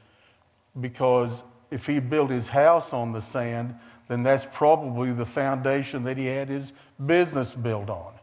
because 0.82 1.44
if 1.72 1.86
he 1.88 2.00
built 2.00 2.30
his 2.30 2.50
house 2.50 2.94
on 2.94 3.12
the 3.12 3.22
sand, 3.22 3.76
then 4.08 4.24
that's 4.24 4.48
probably 4.52 5.12
the 5.12 5.26
foundation 5.26 6.04
that 6.04 6.18
he 6.18 6.26
had 6.26 6.50
his 6.50 6.74
business 7.04 7.54
built 7.54 7.90
on. 7.90 8.14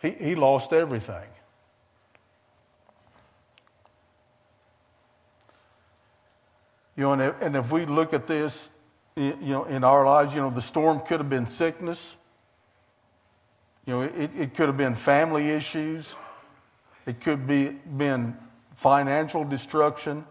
He, 0.00 0.10
he 0.10 0.34
lost 0.34 0.72
everything. 0.72 1.28
You 6.96 7.04
know, 7.04 7.12
and 7.14 7.22
if, 7.22 7.34
and 7.40 7.56
if 7.56 7.70
we 7.70 7.86
look 7.86 8.12
at 8.12 8.26
this 8.26 8.68
you 9.16 9.34
know, 9.40 9.64
in 9.64 9.84
our 9.84 10.04
lives, 10.04 10.34
you 10.34 10.40
know, 10.40 10.50
the 10.50 10.62
storm 10.62 11.00
could 11.00 11.20
have 11.20 11.30
been 11.30 11.46
sickness. 11.46 12.16
You 13.86 13.94
know, 13.94 14.02
it, 14.02 14.30
it 14.38 14.54
could 14.54 14.68
have 14.68 14.76
been 14.76 14.94
family 14.94 15.50
issues. 15.50 16.06
It 17.06 17.20
could 17.20 17.46
be 17.46 17.68
been 17.68 18.36
financial 18.76 19.44
destruction. 19.44 20.24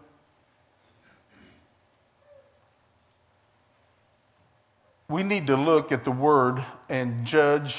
We 5.12 5.22
need 5.22 5.48
to 5.48 5.56
look 5.56 5.92
at 5.92 6.04
the 6.04 6.10
word 6.10 6.64
and 6.88 7.26
judge 7.26 7.76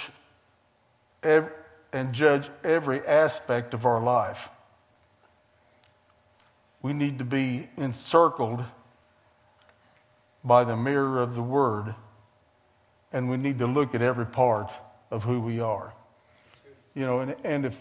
every, 1.24 1.50
and 1.92 2.14
judge 2.14 2.48
every 2.64 3.04
aspect 3.08 3.74
of 3.74 3.88
our 3.88 4.00
life. 4.00 4.50
We 6.84 6.94
need 6.94 7.18
to 7.18 7.24
be 7.24 7.70
encircled 7.76 8.64
by 10.44 10.64
the 10.64 10.78
mirror 10.78 11.24
of 11.24 11.34
the 11.34 11.42
Word, 11.42 11.96
and 13.12 13.28
we 13.32 13.38
need 13.38 13.58
to 13.60 13.68
look 13.68 13.96
at 13.96 14.04
every 14.04 14.28
part 14.28 14.70
of 15.10 15.24
who 15.24 15.40
we 15.40 15.60
are. 15.60 15.92
You 16.94 17.06
know, 17.08 17.22
and, 17.22 17.36
and 17.44 17.66
if 17.66 17.76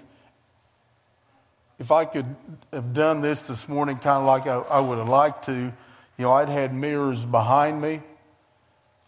if 1.79 1.91
I 1.93 2.07
could 2.07 2.37
have 2.73 2.95
done 2.95 3.21
this 3.21 3.43
this 3.43 3.69
morning, 3.69 3.97
kind 3.99 4.21
of 4.21 4.25
like 4.25 4.47
I, 4.47 4.77
I 4.77 4.81
would 4.81 4.97
have 4.97 5.09
liked 5.09 5.45
to, 5.47 5.53
you 5.53 5.73
know, 6.17 6.33
I'd 6.33 6.49
had 6.49 6.73
mirrors 6.73 7.23
behind 7.25 7.83
me, 7.83 8.01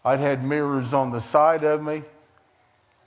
I'd 0.05 0.19
had 0.19 0.43
mirrors 0.43 0.93
on 0.93 1.09
the 1.09 1.19
side 1.19 1.63
of 1.63 1.81
me, 1.81 2.03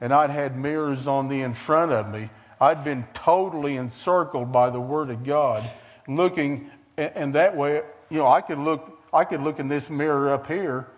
and 0.01 0.13
I'd 0.13 0.31
had 0.31 0.59
mirrors 0.59 1.07
on 1.07 1.29
the 1.29 1.41
in 1.43 1.55
front 1.55 1.93
of 1.93 2.11
me, 2.11 2.29
I'd 2.61 2.83
been 2.83 3.07
totally 3.15 3.77
encircled 3.77 4.51
by 4.51 4.71
the 4.71 4.81
Word 4.81 5.11
of 5.11 5.25
God, 5.25 5.71
looking, 6.09 6.71
and 6.97 7.35
that 7.37 7.57
way, 7.57 7.83
you 8.11 8.19
know, 8.19 8.27
I 8.27 8.41
could 8.41 8.59
look, 8.59 9.01
I 9.13 9.25
could 9.25 9.41
look 9.41 9.61
in 9.61 9.69
this 9.69 9.89
mirror 9.89 10.31
up 10.31 10.49
here, 10.49 10.89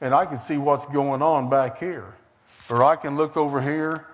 and 0.00 0.14
I 0.14 0.26
could 0.26 0.40
see 0.42 0.58
what's 0.58 0.86
going 0.86 1.22
on 1.22 1.50
back 1.50 1.80
here. 1.80 2.14
Or 2.70 2.84
I 2.84 2.94
can 2.94 3.16
look 3.16 3.36
over 3.36 3.60
here, 3.60 4.06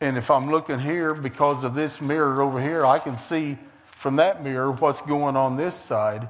and 0.00 0.18
if 0.18 0.30
I'm 0.30 0.50
looking 0.50 0.78
here 0.78 1.14
because 1.14 1.64
of 1.64 1.74
this 1.74 2.02
mirror 2.02 2.42
over 2.42 2.60
here, 2.60 2.84
I 2.84 2.98
can 2.98 3.16
see 3.16 3.56
from 3.92 4.16
that 4.16 4.44
mirror 4.44 4.72
what's 4.72 5.00
going 5.02 5.36
on 5.36 5.56
this 5.56 5.74
side. 5.74 6.28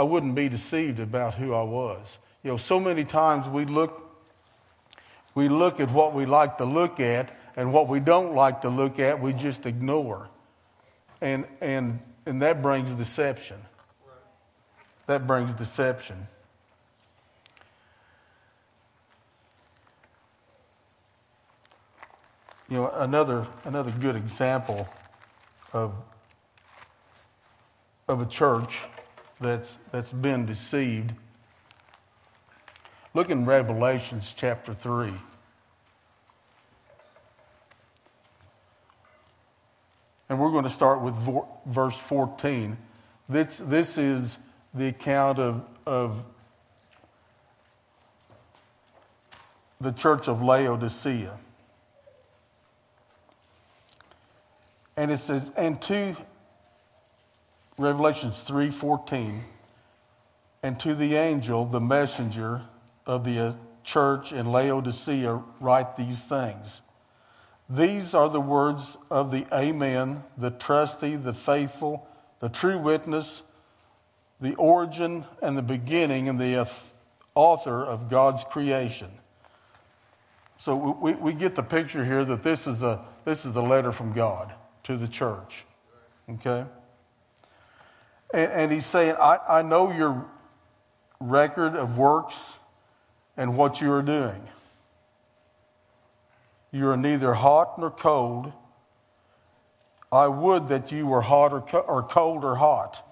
I 0.00 0.02
wouldn't 0.02 0.34
be 0.34 0.48
deceived 0.48 0.98
about 0.98 1.34
who 1.34 1.52
I 1.52 1.62
was. 1.62 2.16
You 2.42 2.52
know, 2.52 2.56
so 2.56 2.80
many 2.80 3.04
times 3.04 3.46
we 3.46 3.66
look 3.66 4.02
we 5.34 5.50
look 5.50 5.78
at 5.78 5.90
what 5.92 6.14
we 6.14 6.24
like 6.24 6.56
to 6.56 6.64
look 6.64 7.00
at 7.00 7.36
and 7.54 7.70
what 7.70 7.86
we 7.86 8.00
don't 8.00 8.34
like 8.34 8.62
to 8.62 8.70
look 8.70 8.98
at 8.98 9.20
we 9.20 9.34
just 9.34 9.66
ignore. 9.66 10.30
And 11.20 11.44
and 11.60 12.00
and 12.24 12.40
that 12.40 12.62
brings 12.62 12.90
deception. 12.92 13.58
That 15.06 15.26
brings 15.26 15.52
deception. 15.52 16.26
You 22.70 22.78
know, 22.78 22.90
another 22.90 23.46
another 23.64 23.90
good 23.90 24.16
example 24.16 24.88
of 25.74 25.92
of 28.08 28.22
a 28.22 28.26
church 28.26 28.80
that's 29.40 29.78
that's 29.90 30.12
been 30.12 30.46
deceived 30.46 31.12
Look 33.12 33.28
in 33.28 33.44
Revelations 33.44 34.32
chapter 34.36 34.72
3. 34.72 35.12
And 40.28 40.38
we're 40.38 40.52
going 40.52 40.62
to 40.62 40.70
start 40.70 41.00
with 41.00 41.14
verse 41.66 41.96
14. 41.96 42.78
This, 43.28 43.60
this 43.60 43.98
is 43.98 44.38
the 44.72 44.86
account 44.86 45.40
of, 45.40 45.64
of 45.84 46.22
the 49.80 49.90
church 49.90 50.28
of 50.28 50.40
Laodicea. 50.40 51.36
And 54.96 55.10
it 55.10 55.18
says, 55.18 55.50
and 55.56 55.82
to 55.82 56.16
Revelations 57.80 58.44
3:14, 58.46 59.42
and 60.62 60.78
to 60.80 60.94
the 60.94 61.16
angel, 61.16 61.64
the 61.64 61.80
messenger 61.80 62.62
of 63.06 63.24
the 63.24 63.40
uh, 63.40 63.52
church 63.84 64.32
in 64.32 64.52
Laodicea 64.52 65.42
write 65.60 65.96
these 65.96 66.18
things. 66.18 66.82
These 67.70 68.14
are 68.14 68.28
the 68.28 68.40
words 68.40 68.98
of 69.10 69.30
the 69.30 69.46
Amen, 69.50 70.24
the 70.36 70.50
trusty, 70.50 71.16
the 71.16 71.32
faithful, 71.32 72.06
the 72.40 72.50
true 72.50 72.78
witness, 72.78 73.42
the 74.40 74.54
origin 74.56 75.24
and 75.40 75.56
the 75.56 75.62
beginning 75.62 76.28
and 76.28 76.38
the 76.38 76.68
author 77.34 77.82
of 77.82 78.10
God's 78.10 78.44
creation. 78.44 79.10
So 80.58 80.76
we, 81.00 81.12
we 81.14 81.32
get 81.32 81.54
the 81.54 81.62
picture 81.62 82.04
here 82.04 82.26
that 82.26 82.42
this 82.42 82.66
is, 82.66 82.82
a, 82.82 83.00
this 83.24 83.46
is 83.46 83.56
a 83.56 83.62
letter 83.62 83.92
from 83.92 84.12
God 84.12 84.52
to 84.84 84.98
the 84.98 85.08
church. 85.08 85.64
Okay? 86.28 86.66
And, 88.32 88.52
and 88.52 88.72
he's 88.72 88.86
saying, 88.86 89.16
I, 89.20 89.38
I 89.48 89.62
know 89.62 89.92
your 89.92 90.26
record 91.20 91.76
of 91.76 91.96
works 91.96 92.34
and 93.36 93.56
what 93.56 93.80
you 93.80 93.92
are 93.92 94.02
doing. 94.02 94.46
You 96.72 96.88
are 96.88 96.96
neither 96.96 97.34
hot 97.34 97.78
nor 97.78 97.90
cold. 97.90 98.52
I 100.12 100.28
would 100.28 100.68
that 100.68 100.92
you 100.92 101.06
were 101.06 101.20
hot 101.20 101.52
or, 101.52 101.60
co- 101.60 101.78
or 101.80 102.02
cold 102.02 102.44
or 102.44 102.56
hot. 102.56 103.06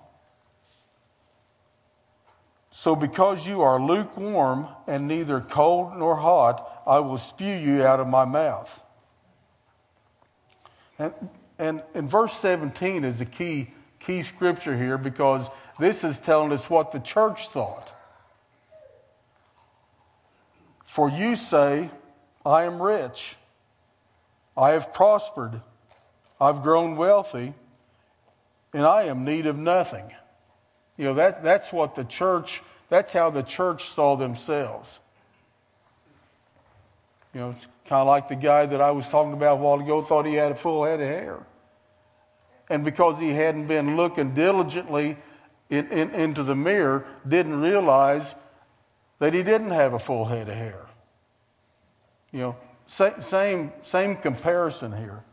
So, 2.71 2.95
because 2.95 3.47
you 3.47 3.63
are 3.63 3.81
lukewarm 3.81 4.69
and 4.87 5.09
neither 5.09 5.41
cold 5.41 5.97
nor 5.97 6.17
hot, 6.17 6.83
I 6.87 7.01
will 7.01 7.19
spew 7.19 7.55
you 7.55 7.85
out 7.85 7.99
of 7.99 8.07
my 8.07 8.25
mouth. 8.25 8.83
And, 10.99 11.13
and 11.59 11.83
in 11.95 12.09
verse 12.09 12.33
17 12.35 13.05
is 13.05 13.19
the 13.19 13.25
key, 13.25 13.73
key 14.01 14.23
scripture 14.23 14.77
here 14.77 14.99
because 14.99 15.47
this 15.79 16.05
is 16.05 16.19
telling 16.19 16.53
us 16.53 16.69
what 16.69 16.93
the 16.93 16.99
church 16.99 17.49
thought. 17.49 17.91
For 20.87 21.09
you 21.09 21.37
say, 21.37 21.91
I 22.45 22.65
am 22.65 22.81
rich, 22.81 23.37
I 24.57 24.71
have 24.71 24.93
prospered, 24.93 25.61
I've 26.41 26.63
grown 26.63 26.97
wealthy, 26.97 27.55
and 28.73 28.85
I 28.85 29.05
am 29.05 29.25
need 29.25 29.47
of 29.47 29.59
nothing. 29.59 30.13
You 30.97 31.05
know, 31.05 31.15
that, 31.15 31.43
that's 31.43 31.73
what 31.73 31.95
the 31.95 32.05
church, 32.05 32.63
that's 32.89 33.13
how 33.13 33.31
the 33.31 33.43
church 33.43 33.91
saw 33.95 34.17
themselves. 34.17 34.99
You 37.35 37.41
know, 37.41 37.57
kind 37.87 38.01
of 38.01 38.09
like 38.09 38.29
the 38.29 38.37
guy 38.37 38.67
that 38.67 38.81
I 38.81 38.91
was 38.91 39.07
talking 39.09 39.33
about 39.33 39.59
a 39.59 39.61
while 39.61 39.81
ago 39.81 40.03
thought 40.03 40.27
he 40.27 40.35
had 40.35 40.53
a 40.53 40.57
full 40.57 40.85
head 40.85 41.01
of 41.01 41.07
hair. 41.07 41.39
And 42.71 42.85
because 42.85 43.19
he 43.19 43.31
hadn't 43.31 43.67
been 43.67 43.97
looking 43.97 44.35
diligently 44.35 45.17
in, 45.71 45.87
in, 45.91 46.11
into 46.15 46.43
the 46.43 46.55
mirror, 46.55 47.07
didn't 47.27 47.61
realize 47.61 48.35
that 49.19 49.35
he 49.35 49.43
didn't 49.43 49.71
have 49.71 49.95
a 49.95 49.99
full 49.99 50.27
head 50.27 50.49
of 50.49 50.55
hair. 50.55 50.87
You 52.33 52.41
know, 52.41 52.57
same, 52.87 53.73
same 53.83 54.17
comparison 54.17 54.97
here. 54.97 55.25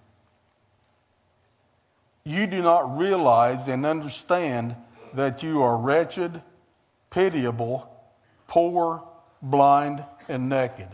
You 2.24 2.48
do 2.48 2.62
not 2.62 2.98
realize 2.98 3.68
and 3.68 3.86
understand 3.86 4.76
that 5.14 5.44
you 5.44 5.62
are 5.62 5.78
wretched, 5.78 6.42
pitiable, 7.10 7.90
poor, 8.48 9.04
blind, 9.42 10.04
and 10.28 10.50
naked. 10.50 10.90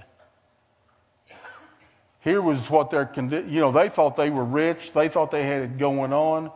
Here 2.22 2.42
was 2.42 2.70
what 2.70 2.92
their 2.92 3.06
condition, 3.06 3.52
you 3.52 3.60
know, 3.60 3.72
they 3.72 3.90
thought 3.90 4.16
they 4.16 4.30
were 4.30 4.46
rich, 4.46 4.94
they 4.94 5.10
thought 5.10 5.32
they 5.32 5.44
had 5.44 5.64
it 5.64 5.78
going 5.78 6.14
on, 6.14 6.52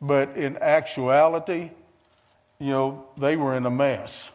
but 0.00 0.36
in 0.36 0.56
actuality, 0.58 1.70
you 2.58 2.70
know, 2.70 3.04
they 3.18 3.36
were 3.36 3.56
in 3.56 3.66
a 3.66 3.70
mess. 3.70 4.28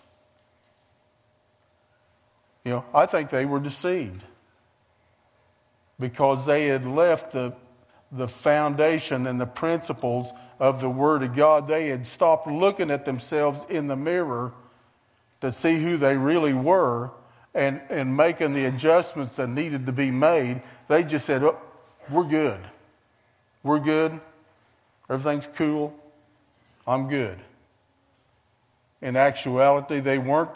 You 2.65 2.71
know, 2.71 2.85
I 2.93 3.05
think 3.05 3.29
they 3.29 3.45
were 3.45 3.59
deceived 3.59 4.23
because 5.97 6.45
they 6.45 6.67
had 6.67 6.85
left 6.85 7.31
the, 7.31 7.53
the 8.11 8.27
foundation 8.27 9.27
and 9.27 9.39
the 9.39 9.45
principles 9.45 10.33
of 10.59 10.81
the 10.81 10.89
Word 10.89 11.23
of 11.23 11.35
God. 11.35 11.67
They 11.67 11.87
had 11.87 12.05
stopped 12.05 12.47
looking 12.47 12.91
at 12.91 13.05
themselves 13.05 13.59
in 13.69 13.87
the 13.87 13.95
mirror 13.95 14.51
to 15.39 15.51
see 15.51 15.75
who 15.75 15.95
they 15.95 16.17
really 16.17 16.53
were 16.53 17.11
and, 17.55 17.81
and 17.89 18.15
making 18.15 18.53
the 18.53 18.65
adjustments 18.65 19.37
that 19.37 19.49
needed 19.49 19.87
to 19.87 19.91
be 19.91 20.11
made. 20.11 20.61
They 20.87 21.03
just 21.03 21.25
said, 21.25 21.43
oh, 21.43 21.57
We're 22.11 22.23
good. 22.25 22.59
We're 23.63 23.79
good. 23.79 24.19
Everything's 25.09 25.47
cool. 25.55 25.95
I'm 26.85 27.09
good. 27.09 27.39
In 29.01 29.15
actuality, 29.15 29.99
they 30.01 30.19
weren't 30.19 30.55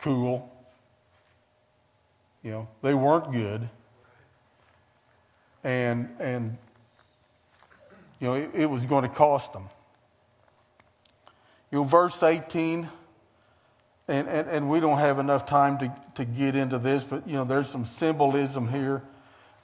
cool. 0.00 0.50
You 2.42 2.50
know, 2.50 2.68
they 2.82 2.94
weren't 2.94 3.30
good 3.30 3.68
and 5.66 6.08
and 6.20 6.56
you 8.20 8.28
know 8.28 8.34
it, 8.34 8.50
it 8.54 8.66
was 8.66 8.86
going 8.86 9.02
to 9.02 9.08
cost 9.08 9.52
them. 9.52 9.68
You 11.72 11.78
know, 11.78 11.84
verse 11.84 12.22
18, 12.22 12.88
and, 14.08 14.28
and, 14.28 14.48
and 14.48 14.70
we 14.70 14.80
don't 14.80 14.98
have 14.98 15.18
enough 15.18 15.46
time 15.46 15.78
to, 15.78 15.92
to 16.14 16.24
get 16.24 16.54
into 16.54 16.78
this, 16.78 17.02
but 17.04 17.26
you 17.26 17.34
know, 17.34 17.44
there's 17.44 17.68
some 17.68 17.86
symbolism 17.86 18.68
here. 18.68 19.02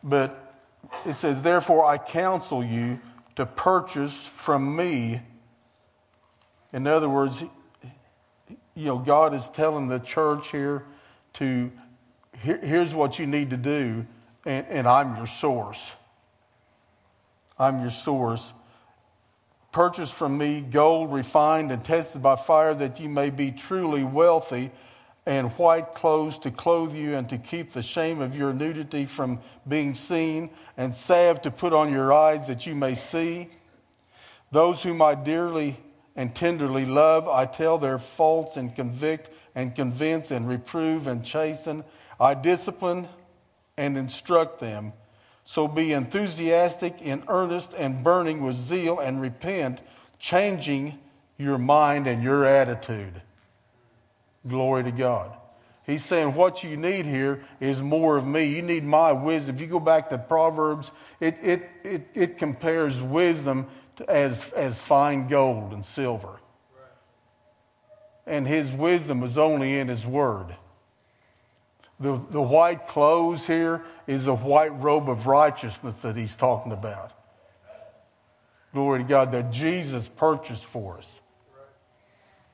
But 0.03 0.55
it 1.07 1.15
says, 1.15 1.43
Therefore 1.43 1.85
I 1.85 1.99
counsel 1.99 2.65
you 2.65 3.01
to 3.37 3.47
purchase 3.47 4.29
from 4.37 4.75
me. 4.75 5.23
In 6.73 6.87
other 6.87 7.09
words, 7.09 7.43
you 8.75 8.87
know, 8.87 8.99
God 8.99 9.35
is 9.35 9.49
telling 9.51 9.89
the 9.89 9.99
church 9.99 10.51
here 10.51 10.85
to 11.35 11.71
here, 12.43 12.59
here's 12.59 12.95
what 12.95 13.19
you 13.19 13.27
need 13.27 13.51
to 13.51 13.57
do 13.57 14.07
and, 14.45 14.67
and 14.69 14.87
I'm 14.87 15.17
your 15.17 15.27
source. 15.27 15.93
I'm 17.59 17.81
your 17.81 17.91
source. 17.91 18.53
Purchase 19.73 20.11
from 20.11 20.37
me 20.37 20.61
gold 20.61 21.11
refined 21.11 21.73
and 21.73 21.83
tested 21.83 22.23
by 22.23 22.37
fire, 22.37 22.75
that 22.75 23.01
you 23.01 23.09
may 23.09 23.31
be 23.31 23.51
truly 23.51 24.05
wealthy, 24.05 24.71
and 25.25 25.51
white 25.53 25.95
clothes 25.95 26.39
to 26.41 26.51
clothe 26.51 26.95
you, 26.95 27.17
and 27.17 27.29
to 27.31 27.39
keep 27.39 27.73
the 27.73 27.83
shame 27.83 28.21
of 28.21 28.37
your 28.37 28.53
nudity 28.53 29.07
from 29.07 29.41
being 29.67 29.95
seen, 29.95 30.51
and 30.77 30.95
salve 30.95 31.41
to 31.43 31.51
put 31.51 31.73
on 31.73 31.91
your 31.91 32.13
eyes, 32.13 32.47
that 32.49 32.67
you 32.67 32.75
may 32.75 32.95
see. 32.95 33.49
Those 34.51 34.83
whom 34.83 35.01
I 35.01 35.15
dearly 35.15 35.81
and 36.15 36.35
tenderly 36.35 36.85
love, 36.85 37.27
I 37.27 37.47
tell 37.47 37.79
their 37.79 37.99
faults 37.99 38.59
and 38.59 38.77
convict 38.77 39.31
and 39.55 39.75
convince 39.75 40.31
and 40.31 40.47
reprove 40.47 41.07
and 41.07 41.25
chasten. 41.25 41.85
I 42.21 42.35
discipline 42.35 43.09
and 43.79 43.97
instruct 43.97 44.61
them. 44.61 44.93
So 45.45 45.69
be 45.69 45.93
enthusiastic 45.93 47.03
in 47.03 47.25
earnest 47.29 47.75
and 47.75 48.05
burning 48.05 48.43
with 48.43 48.57
zeal 48.57 48.99
and 48.99 49.21
repent, 49.21 49.81
changing 50.19 50.99
your 51.37 51.59
mind 51.59 52.07
and 52.07 52.23
your 52.23 52.45
attitude. 52.45 53.21
Glory 54.47 54.85
to 54.85 54.93
God. 54.93 55.33
He's 55.85 56.05
saying 56.05 56.35
what 56.35 56.63
you 56.63 56.77
need 56.77 57.07
here 57.07 57.45
is 57.61 57.83
more 57.83 58.17
of 58.17 58.25
me. 58.25 58.45
You 58.45 58.63
need 58.63 58.85
my 58.85 59.13
wisdom. 59.13 59.57
If 59.57 59.61
you 59.61 59.67
go 59.67 59.81
back 59.81 60.11
to 60.11 60.19
Proverbs, 60.19 60.93
it, 61.19 61.37
it, 61.43 61.71
it, 61.83 62.09
it 62.15 62.39
compares 62.39 63.01
wisdom 63.03 63.67
to, 63.97 64.09
as, 64.09 64.41
as 64.55 64.79
fine 64.79 65.27
gold 65.27 65.73
and 65.73 65.85
silver. 65.85 66.39
And 68.27 68.47
his 68.47 68.71
wisdom 68.71 69.25
is 69.25 69.37
only 69.37 69.79
in 69.79 69.89
his 69.89 70.07
word. 70.07 70.55
The, 72.03 72.21
the 72.31 72.43
white 72.43 72.89
clothes 72.89 73.47
here 73.47 73.83
is 74.09 74.27
a 74.27 74.35
white 74.35 74.77
robe 74.81 75.09
of 75.09 75.27
righteousness 75.29 75.95
that 76.03 76.17
he's 76.17 76.35
talking 76.35 76.73
about. 76.73 77.13
Glory 78.75 79.05
to 79.05 79.09
God, 79.09 79.31
that 79.33 79.53
Jesus 79.53 80.09
purchased 80.09 80.65
for 80.65 80.99
us. 80.99 81.07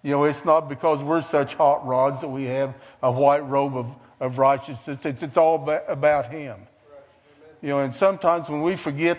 You 0.02 0.10
know, 0.10 0.24
it's 0.24 0.44
not 0.44 0.68
because 0.68 1.02
we're 1.02 1.22
such 1.22 1.54
hot 1.54 1.86
rods 1.86 2.20
that 2.20 2.28
we 2.28 2.44
have 2.44 2.74
a 3.02 3.10
white 3.10 3.46
robe 3.48 3.76
of, 3.76 3.86
of 4.20 4.38
righteousness. 4.38 5.04
It's, 5.04 5.22
it's 5.22 5.36
all 5.38 5.68
about 5.88 6.30
Him. 6.30 6.58
You 7.62 7.70
know, 7.70 7.80
and 7.80 7.94
sometimes 7.94 8.48
when 8.50 8.62
we 8.62 8.76
forget, 8.76 9.18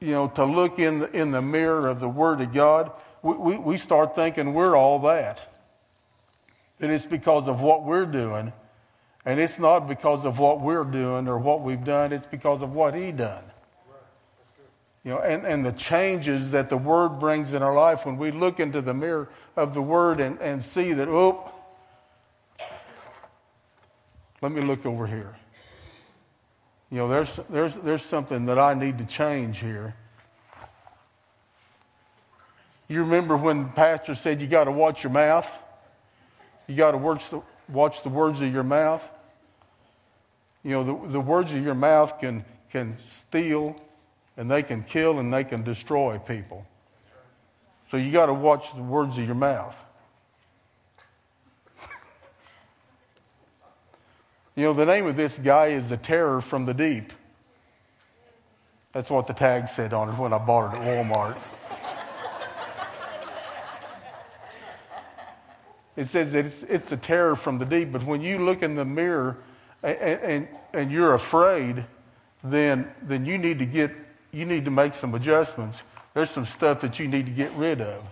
you 0.00 0.12
know, 0.12 0.28
to 0.28 0.44
look 0.44 0.80
in 0.80 0.98
the, 0.98 1.10
in 1.16 1.30
the 1.30 1.40
mirror 1.40 1.86
of 1.86 2.00
the 2.00 2.08
Word 2.08 2.40
of 2.40 2.52
God, 2.52 2.90
we, 3.22 3.34
we, 3.34 3.56
we 3.58 3.76
start 3.78 4.16
thinking 4.16 4.54
we're 4.54 4.76
all 4.76 4.98
that. 5.00 5.40
And 6.80 6.90
it's 6.90 7.06
because 7.06 7.46
of 7.46 7.60
what 7.60 7.84
we're 7.84 8.06
doing. 8.06 8.52
And 9.24 9.38
it's 9.38 9.58
not 9.58 9.88
because 9.88 10.24
of 10.24 10.38
what 10.38 10.60
we're 10.60 10.84
doing 10.84 11.28
or 11.28 11.38
what 11.38 11.60
we've 11.60 11.84
done, 11.84 12.12
it's 12.12 12.26
because 12.26 12.62
of 12.62 12.72
what 12.72 12.94
He 12.94 13.12
done. 13.12 13.44
You 15.04 15.12
know, 15.12 15.18
and, 15.18 15.46
and 15.46 15.64
the 15.64 15.72
changes 15.72 16.50
that 16.50 16.68
the 16.68 16.76
Word 16.76 17.20
brings 17.20 17.52
in 17.52 17.62
our 17.62 17.74
life 17.74 18.04
when 18.04 18.18
we 18.18 18.30
look 18.30 18.60
into 18.60 18.82
the 18.82 18.92
mirror 18.92 19.28
of 19.56 19.74
the 19.74 19.82
Word 19.82 20.20
and, 20.20 20.38
and 20.40 20.62
see 20.62 20.92
that, 20.92 21.08
oh, 21.08 21.50
let 24.42 24.52
me 24.52 24.60
look 24.62 24.84
over 24.84 25.06
here. 25.06 25.36
You 26.90 26.98
know, 26.98 27.08
there's, 27.08 27.40
there's, 27.48 27.74
there's 27.76 28.02
something 28.02 28.46
that 28.46 28.58
I 28.58 28.74
need 28.74 28.98
to 28.98 29.04
change 29.04 29.58
here. 29.58 29.94
You 32.88 33.00
remember 33.00 33.36
when 33.36 33.62
the 33.62 33.68
pastor 33.68 34.14
said 34.16 34.40
you 34.40 34.48
got 34.48 34.64
to 34.64 34.72
watch 34.72 35.04
your 35.04 35.12
mouth? 35.12 35.48
You 36.66 36.74
got 36.74 36.90
to 36.90 36.98
watch 36.98 37.30
the, 37.30 37.40
watch 37.72 38.02
the 38.02 38.08
words 38.08 38.42
of 38.42 38.52
your 38.52 38.62
mouth. 38.62 39.08
You 40.62 40.72
know, 40.72 40.84
the, 40.84 41.12
the 41.12 41.20
words 41.20 41.52
of 41.52 41.62
your 41.62 41.74
mouth 41.74 42.18
can, 42.18 42.44
can 42.70 42.96
steal 43.20 43.80
and 44.36 44.50
they 44.50 44.62
can 44.62 44.82
kill 44.82 45.18
and 45.18 45.32
they 45.32 45.44
can 45.44 45.62
destroy 45.62 46.18
people. 46.18 46.66
So 47.90 47.96
you 47.96 48.12
got 48.12 48.26
to 48.26 48.34
watch 48.34 48.74
the 48.74 48.82
words 48.82 49.18
of 49.18 49.24
your 49.24 49.34
mouth. 49.34 49.74
you 54.54 54.64
know, 54.64 54.72
the 54.72 54.86
name 54.86 55.06
of 55.06 55.16
this 55.16 55.36
guy 55.38 55.68
is 55.68 55.88
the 55.88 55.96
terror 55.96 56.40
from 56.40 56.66
the 56.66 56.74
deep. 56.74 57.12
That's 58.92 59.10
what 59.10 59.26
the 59.26 59.32
tag 59.34 59.68
said 59.68 59.92
on 59.92 60.08
it 60.08 60.18
when 60.18 60.32
I 60.32 60.38
bought 60.38 60.74
it 60.74 60.78
at 60.78 60.86
Walmart. 60.86 61.36
It 65.96 66.08
says 66.08 66.32
that 66.32 66.46
it's, 66.46 66.62
it's 66.64 66.92
a 66.92 66.96
terror 66.96 67.36
from 67.36 67.58
the 67.58 67.64
deep, 67.64 67.92
but 67.92 68.04
when 68.04 68.20
you 68.20 68.38
look 68.38 68.62
in 68.62 68.74
the 68.74 68.84
mirror 68.84 69.36
and, 69.82 69.98
and, 69.98 70.48
and 70.72 70.90
you're 70.90 71.14
afraid, 71.14 71.84
then, 72.42 72.90
then 73.02 73.24
you 73.26 73.38
need 73.38 73.58
to 73.58 73.66
get 73.66 73.90
you 74.32 74.44
need 74.44 74.64
to 74.64 74.70
make 74.70 74.94
some 74.94 75.14
adjustments. 75.14 75.78
There's 76.14 76.30
some 76.30 76.46
stuff 76.46 76.80
that 76.80 76.98
you 76.98 77.08
need 77.08 77.26
to 77.26 77.32
get 77.32 77.52
rid 77.52 77.80
of. 77.80 78.04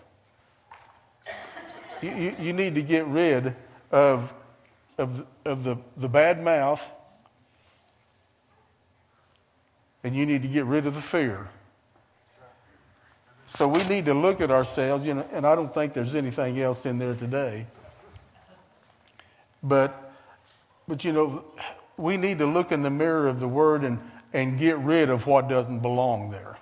You, 2.02 2.10
you, 2.10 2.36
you 2.40 2.52
need 2.52 2.74
to 2.76 2.82
get 2.82 3.06
rid 3.06 3.54
of, 3.90 4.32
of, 4.98 5.26
of 5.44 5.64
the, 5.64 5.76
the 5.96 6.08
bad 6.08 6.42
mouth, 6.42 6.82
and 10.04 10.14
you 10.14 10.26
need 10.26 10.42
to 10.42 10.48
get 10.48 10.64
rid 10.64 10.86
of 10.86 10.94
the 10.94 11.00
fear. 11.00 11.48
So 13.56 13.66
we 13.66 13.82
need 13.84 14.04
to 14.04 14.14
look 14.14 14.40
at 14.40 14.50
ourselves, 14.50 15.06
you 15.06 15.14
know, 15.14 15.26
and 15.32 15.46
I 15.46 15.54
don't 15.54 15.72
think 15.72 15.94
there's 15.94 16.14
anything 16.14 16.60
else 16.60 16.84
in 16.84 16.98
there 16.98 17.14
today. 17.14 17.66
But, 19.62 20.12
but 20.86 21.04
you 21.04 21.12
know, 21.12 21.44
we 21.96 22.16
need 22.16 22.38
to 22.38 22.46
look 22.46 22.72
in 22.72 22.82
the 22.82 22.90
mirror 22.90 23.26
of 23.26 23.40
the 23.40 23.48
Word 23.48 23.84
and, 23.84 23.98
and 24.32 24.58
get 24.58 24.78
rid 24.78 25.10
of 25.10 25.26
what 25.26 25.48
doesn't 25.48 25.80
belong 25.80 26.30
there. 26.30 26.58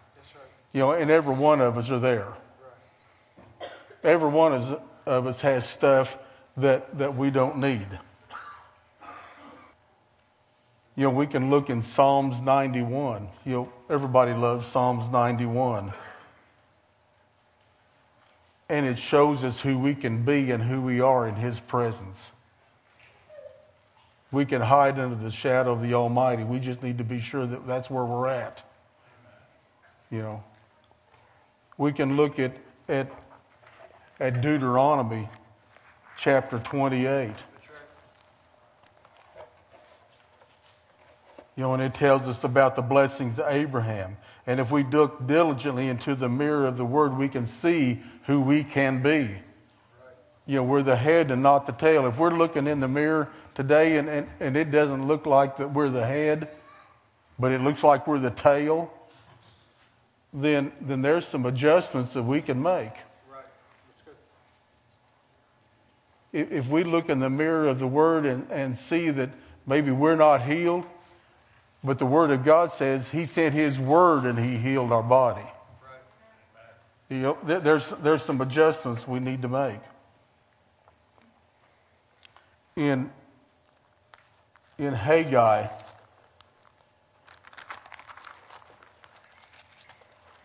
You 0.73 0.81
know, 0.81 0.93
and 0.93 1.11
every 1.11 1.35
one 1.35 1.61
of 1.61 1.77
us 1.77 1.91
are 1.91 1.99
there. 1.99 2.33
Every 4.03 4.29
one 4.29 4.79
of 5.07 5.27
us 5.27 5.41
has 5.41 5.69
stuff 5.69 6.17
that, 6.57 6.97
that 6.99 7.17
we 7.17 7.31
don't 7.31 7.59
need. 7.59 7.87
You 10.95 11.05
know, 11.05 11.11
we 11.11 11.27
can 11.27 11.51
look 11.51 11.69
in 11.69 11.83
Psalms 11.83 12.41
91. 12.41 13.29
You 13.45 13.53
know, 13.53 13.73
everybody 13.91 14.33
loves 14.33 14.67
Psalms 14.67 15.09
91. 15.11 15.93
And 18.69 18.85
it 18.85 18.99
shows 18.99 19.45
us 19.45 19.61
who 19.61 19.79
we 19.79 19.95
can 19.95 20.25
be 20.25 20.51
and 20.51 20.63
who 20.63 20.81
we 20.81 21.01
are 21.01 21.29
in 21.29 21.37
His 21.37 21.61
presence. 21.61 22.19
We 24.33 24.45
can 24.45 24.61
hide 24.61 24.99
under 24.99 25.15
the 25.15 25.31
shadow 25.31 25.73
of 25.73 25.83
the 25.83 25.95
Almighty. 25.95 26.43
We 26.43 26.59
just 26.59 26.83
need 26.83 26.99
to 26.99 27.05
be 27.05 27.21
sure 27.21 27.47
that 27.47 27.67
that's 27.67 27.89
where 27.89 28.05
we're 28.05 28.27
at. 28.27 28.63
You 30.11 30.19
know, 30.19 30.45
we 31.79 31.93
can 31.93 32.17
look 32.17 32.39
at, 32.39 32.57
at, 32.89 33.11
at 34.19 34.41
Deuteronomy 34.41 35.29
chapter 36.17 36.59
28. 36.59 37.33
You 41.57 41.63
know, 41.63 41.73
and 41.73 41.83
it 41.83 41.95
tells 41.95 42.29
us 42.29 42.45
about 42.45 42.77
the 42.77 42.83
blessings 42.83 43.39
of 43.39 43.47
Abraham. 43.49 44.19
And 44.47 44.61
if 44.61 44.71
we 44.71 44.85
look 44.85 45.27
diligently 45.27 45.89
into 45.89 46.15
the 46.15 46.29
mirror 46.29 46.67
of 46.67 46.77
the 46.77 46.85
Word, 46.85 47.17
we 47.17 47.29
can 47.29 47.47
see 47.47 48.03
who 48.27 48.43
we 48.43 48.63
can 48.63 49.03
be. 49.03 49.31
You 50.45 50.57
know, 50.57 50.63
we're 50.63 50.83
the 50.83 50.97
head 50.97 51.31
and 51.31 51.43
not 51.43 51.67
the 51.67 51.73
tail. 51.73 52.07
If 52.07 52.19
we're 52.19 52.31
looking 52.31 52.67
in 52.67 52.81
the 52.81 52.89
mirror 52.89 53.31
today 53.55 53.97
and, 53.97 54.09
and, 54.09 54.29
and 54.39 54.57
it 54.57 54.71
doesn't 54.71 55.09
look 55.09 55.25
like 55.25 55.57
that 55.57 55.73
we're 55.73 55.89
the 55.89 56.07
head, 56.07 56.49
but 57.39 57.53
it 57.53 57.63
looks 57.63 57.83
like 57.83 58.07
we're 58.07 58.21
the 58.21 58.31
tail, 58.31 58.93
then, 60.33 60.73
then 60.81 61.01
there's 61.01 61.27
some 61.27 61.47
adjustments 61.47 62.13
that 62.13 62.23
we 62.23 62.43
can 62.43 62.63
make. 62.63 62.93
Right. 63.33 63.45
If, 66.33 66.53
if 66.53 66.69
we 66.69 66.85
look 66.85 67.09
in 67.09 67.19
the 67.19 67.31
mirror 67.31 67.67
of 67.67 67.79
the 67.79 67.87
Word 67.87 68.27
and, 68.27 68.47
and 68.51 68.77
see 68.77 69.11
that 69.11 69.31
maybe 69.67 69.91
we're 69.91 70.17
not 70.17 70.43
healed, 70.43 70.87
but 71.87 71.99
the 71.99 72.07
Word 72.07 72.31
of 72.31 72.45
God 72.45 72.73
says 72.73 73.09
He 73.09 73.25
sent 73.25 73.55
His 73.55 73.79
Word 73.79 74.25
and 74.25 74.39
He 74.39 74.59
healed 74.59 74.93
our 74.93 75.03
body. 75.03 75.41
Right. 75.41 76.01
You 77.09 77.19
know, 77.19 77.39
there's, 77.45 77.89
there's 78.03 78.23
some 78.23 78.41
adjustments 78.41 79.07
we 79.07 79.21
need 79.21 79.43
to 79.43 79.49
make. 79.49 79.81
In 82.77 83.11
in 84.79 84.93
Haggai 84.93 85.69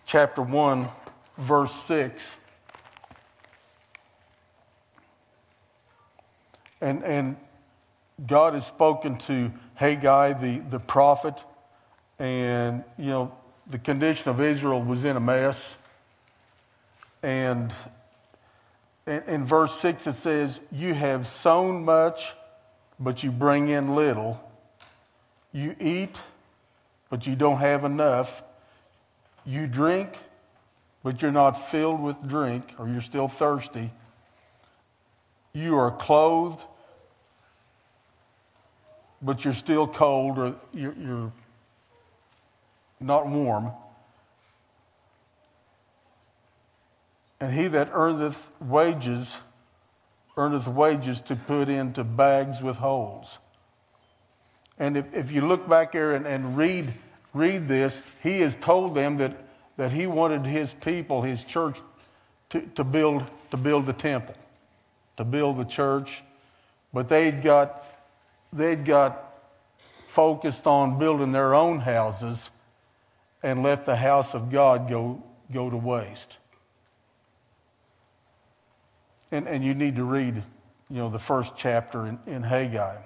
chapter 0.05 0.41
1, 0.41 0.87
verse 1.37 1.73
6. 1.85 2.23
And, 6.79 7.03
and 7.03 7.37
God 8.25 8.53
has 8.53 8.65
spoken 8.65 9.17
to 9.19 9.51
Haggai, 9.75 10.33
the, 10.33 10.59
the 10.59 10.79
prophet, 10.79 11.35
and, 12.19 12.83
you 12.97 13.07
know, 13.07 13.35
the 13.67 13.79
condition 13.79 14.29
of 14.29 14.39
Israel 14.41 14.81
was 14.81 15.05
in 15.05 15.15
a 15.15 15.19
mess. 15.19 15.57
And 17.23 17.73
in, 19.07 19.45
verse 19.45 19.79
6 19.79 20.07
it 20.07 20.15
says, 20.15 20.59
You 20.71 20.93
have 20.93 21.27
sown 21.27 21.85
much 21.85 22.33
but 23.01 23.23
you 23.23 23.31
bring 23.31 23.69
in 23.69 23.95
little. 23.95 24.39
You 25.51 25.75
eat, 25.81 26.15
but 27.09 27.25
you 27.25 27.35
don't 27.35 27.57
have 27.57 27.83
enough. 27.83 28.43
You 29.43 29.65
drink, 29.65 30.09
but 31.03 31.21
you're 31.21 31.31
not 31.31 31.71
filled 31.71 31.99
with 31.99 32.21
drink, 32.27 32.75
or 32.77 32.87
you're 32.87 33.01
still 33.01 33.27
thirsty. 33.27 33.91
You 35.51 35.77
are 35.77 35.91
clothed, 35.91 36.63
but 39.21 39.45
you're 39.45 39.53
still 39.53 39.87
cold, 39.87 40.37
or 40.37 40.55
you're, 40.73 40.95
you're 40.95 41.33
not 42.99 43.27
warm. 43.27 43.71
And 47.39 47.53
he 47.53 47.67
that 47.67 47.89
earneth 47.93 48.49
wages, 48.59 49.35
earneth 50.37 50.67
wages 50.67 51.21
to 51.21 51.35
put 51.35 51.69
into 51.69 52.03
bags 52.03 52.61
with 52.61 52.77
holes. 52.77 53.37
And 54.77 54.97
if, 54.97 55.13
if 55.13 55.31
you 55.31 55.47
look 55.47 55.67
back 55.67 55.91
there 55.91 56.13
and, 56.13 56.25
and 56.25 56.57
read 56.57 56.93
read 57.33 57.67
this, 57.67 58.01
he 58.21 58.41
has 58.41 58.55
told 58.57 58.95
them 58.95 59.17
that, 59.17 59.37
that 59.77 59.91
he 59.91 60.07
wanted 60.07 60.45
his 60.45 60.73
people, 60.81 61.21
his 61.21 61.43
church, 61.43 61.77
to, 62.49 62.61
to, 62.75 62.83
build, 62.83 63.23
to 63.51 63.57
build 63.57 63.85
the 63.85 63.93
temple, 63.93 64.35
to 65.17 65.23
build 65.23 65.57
the 65.57 65.65
church. 65.65 66.21
But 66.93 67.07
they'd 67.07 67.41
got, 67.41 67.85
they'd 68.53 68.85
got 68.85 69.31
focused 70.07 70.67
on 70.67 70.99
building 70.99 71.31
their 71.31 71.55
own 71.55 71.79
houses 71.79 72.49
and 73.43 73.63
let 73.63 73.85
the 73.85 73.95
house 73.95 74.33
of 74.33 74.51
God 74.51 74.89
go, 74.89 75.23
go 75.51 75.69
to 75.69 75.77
waste. 75.77 76.37
And, 79.31 79.47
and 79.47 79.63
you 79.63 79.73
need 79.73 79.95
to 79.95 80.03
read, 80.03 80.43
you 80.89 80.97
know, 80.97 81.09
the 81.09 81.19
first 81.19 81.53
chapter 81.55 82.05
in, 82.05 82.19
in 82.27 82.43
Haggai. 82.43 82.97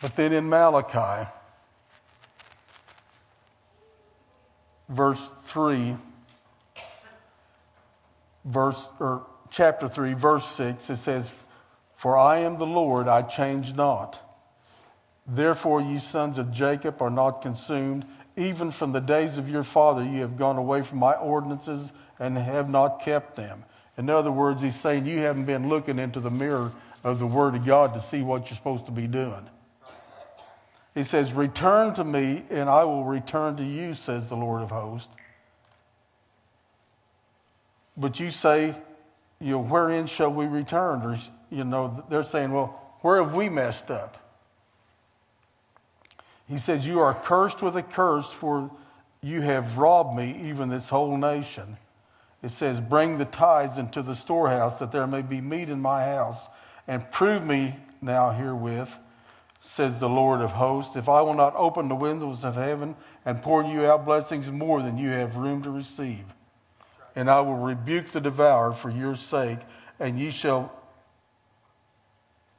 But 0.00 0.16
then 0.16 0.32
in 0.32 0.48
Malachi, 0.48 1.28
verse 4.88 5.28
3, 5.46 5.96
verse, 8.44 8.82
or 9.00 9.26
chapter 9.50 9.88
3, 9.88 10.14
verse 10.14 10.46
6, 10.56 10.90
it 10.90 10.98
says, 10.98 11.30
For 11.96 12.16
I 12.16 12.38
am 12.38 12.58
the 12.58 12.66
Lord, 12.66 13.08
I 13.08 13.22
change 13.22 13.74
not. 13.74 14.18
Therefore, 15.26 15.80
ye 15.80 15.98
sons 15.98 16.38
of 16.38 16.52
Jacob 16.52 17.02
are 17.02 17.10
not 17.10 17.42
consumed. 17.42 18.04
Even 18.36 18.70
from 18.70 18.92
the 18.92 19.00
days 19.00 19.38
of 19.38 19.48
your 19.48 19.64
father, 19.64 20.04
ye 20.04 20.18
have 20.18 20.36
gone 20.36 20.56
away 20.56 20.82
from 20.82 20.98
my 20.98 21.14
ordinances 21.14 21.90
and 22.18 22.38
have 22.38 22.68
not 22.68 23.02
kept 23.02 23.34
them. 23.34 23.64
In 23.98 24.10
other 24.10 24.30
words, 24.30 24.62
he's 24.62 24.78
saying 24.78 25.06
you 25.06 25.20
haven't 25.20 25.46
been 25.46 25.68
looking 25.68 25.98
into 25.98 26.20
the 26.20 26.30
mirror 26.30 26.72
of 27.02 27.18
the 27.18 27.26
Word 27.26 27.54
of 27.54 27.64
God 27.64 27.94
to 27.94 28.02
see 28.02 28.22
what 28.22 28.48
you're 28.48 28.56
supposed 28.56 28.86
to 28.86 28.92
be 28.92 29.06
doing. 29.06 29.48
He 30.94 31.02
says, 31.02 31.32
Return 31.32 31.94
to 31.94 32.04
me, 32.04 32.44
and 32.50 32.68
I 32.68 32.84
will 32.84 33.04
return 33.04 33.56
to 33.56 33.64
you, 33.64 33.94
says 33.94 34.28
the 34.28 34.36
Lord 34.36 34.62
of 34.62 34.70
hosts. 34.70 35.08
But 37.96 38.20
you 38.20 38.30
say, 38.30 38.74
you 39.40 39.52
know, 39.52 39.62
wherein 39.62 40.06
shall 40.06 40.32
we 40.32 40.46
return? 40.46 41.02
Or, 41.02 41.18
you 41.50 41.64
know, 41.64 42.04
they're 42.08 42.24
saying, 42.24 42.52
well, 42.52 42.96
where 43.02 43.22
have 43.22 43.34
we 43.34 43.48
messed 43.48 43.90
up? 43.90 44.18
He 46.48 46.58
says, 46.58 46.86
You 46.86 47.00
are 47.00 47.14
cursed 47.14 47.62
with 47.62 47.76
a 47.76 47.82
curse, 47.82 48.32
for 48.32 48.70
you 49.20 49.40
have 49.40 49.78
robbed 49.78 50.16
me, 50.16 50.48
even 50.48 50.68
this 50.68 50.88
whole 50.88 51.16
nation. 51.16 51.76
It 52.42 52.52
says, 52.52 52.80
Bring 52.80 53.18
the 53.18 53.24
tithes 53.24 53.78
into 53.78 54.02
the 54.02 54.14
storehouse, 54.14 54.78
that 54.78 54.92
there 54.92 55.06
may 55.06 55.22
be 55.22 55.40
meat 55.40 55.68
in 55.68 55.80
my 55.80 56.04
house, 56.04 56.46
and 56.86 57.10
prove 57.10 57.44
me 57.44 57.76
now 58.00 58.30
herewith, 58.30 58.90
says 59.60 59.98
the 59.98 60.08
Lord 60.08 60.40
of 60.40 60.52
hosts, 60.52 60.94
if 60.96 61.08
I 61.08 61.20
will 61.22 61.34
not 61.34 61.54
open 61.56 61.88
the 61.88 61.96
windows 61.96 62.44
of 62.44 62.54
heaven 62.54 62.94
and 63.24 63.42
pour 63.42 63.64
you 63.64 63.86
out 63.86 64.04
blessings 64.04 64.50
more 64.50 64.80
than 64.80 64.96
you 64.96 65.10
have 65.10 65.34
room 65.34 65.62
to 65.64 65.70
receive 65.70 66.24
and 67.16 67.30
I 67.30 67.40
will 67.40 67.56
rebuke 67.56 68.12
the 68.12 68.20
devourer 68.20 68.74
for 68.74 68.90
your 68.90 69.16
sake, 69.16 69.58
and 69.98 70.18
ye 70.18 70.30
shall 70.30 70.72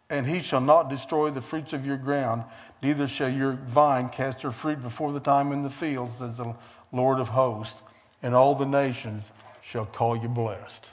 and 0.10 0.26
he 0.26 0.42
shall 0.42 0.62
not 0.62 0.90
destroy 0.90 1.32
the 1.32 1.42
fruits 1.42 1.74
of 1.74 1.86
your 1.86 1.98
ground, 1.98 2.46
neither 2.82 3.10
shall 3.10 3.30
your 3.30 3.52
vine 3.68 4.08
cast 4.08 4.42
her 4.42 4.52
fruit 4.52 4.82
before 4.82 5.12
the 5.12 5.20
time 5.20 5.52
in 5.52 5.64
the 5.64 5.70
fields, 5.70 6.14
says 6.20 6.38
the 6.38 6.56
Lord 6.94 7.20
of 7.20 7.28
hosts, 7.28 7.82
and 8.24 8.34
all 8.34 8.56
the 8.56 8.66
nations 8.66 9.24
shall 9.62 9.86
call 9.86 10.16
you 10.16 10.30
blessed. 10.30 10.86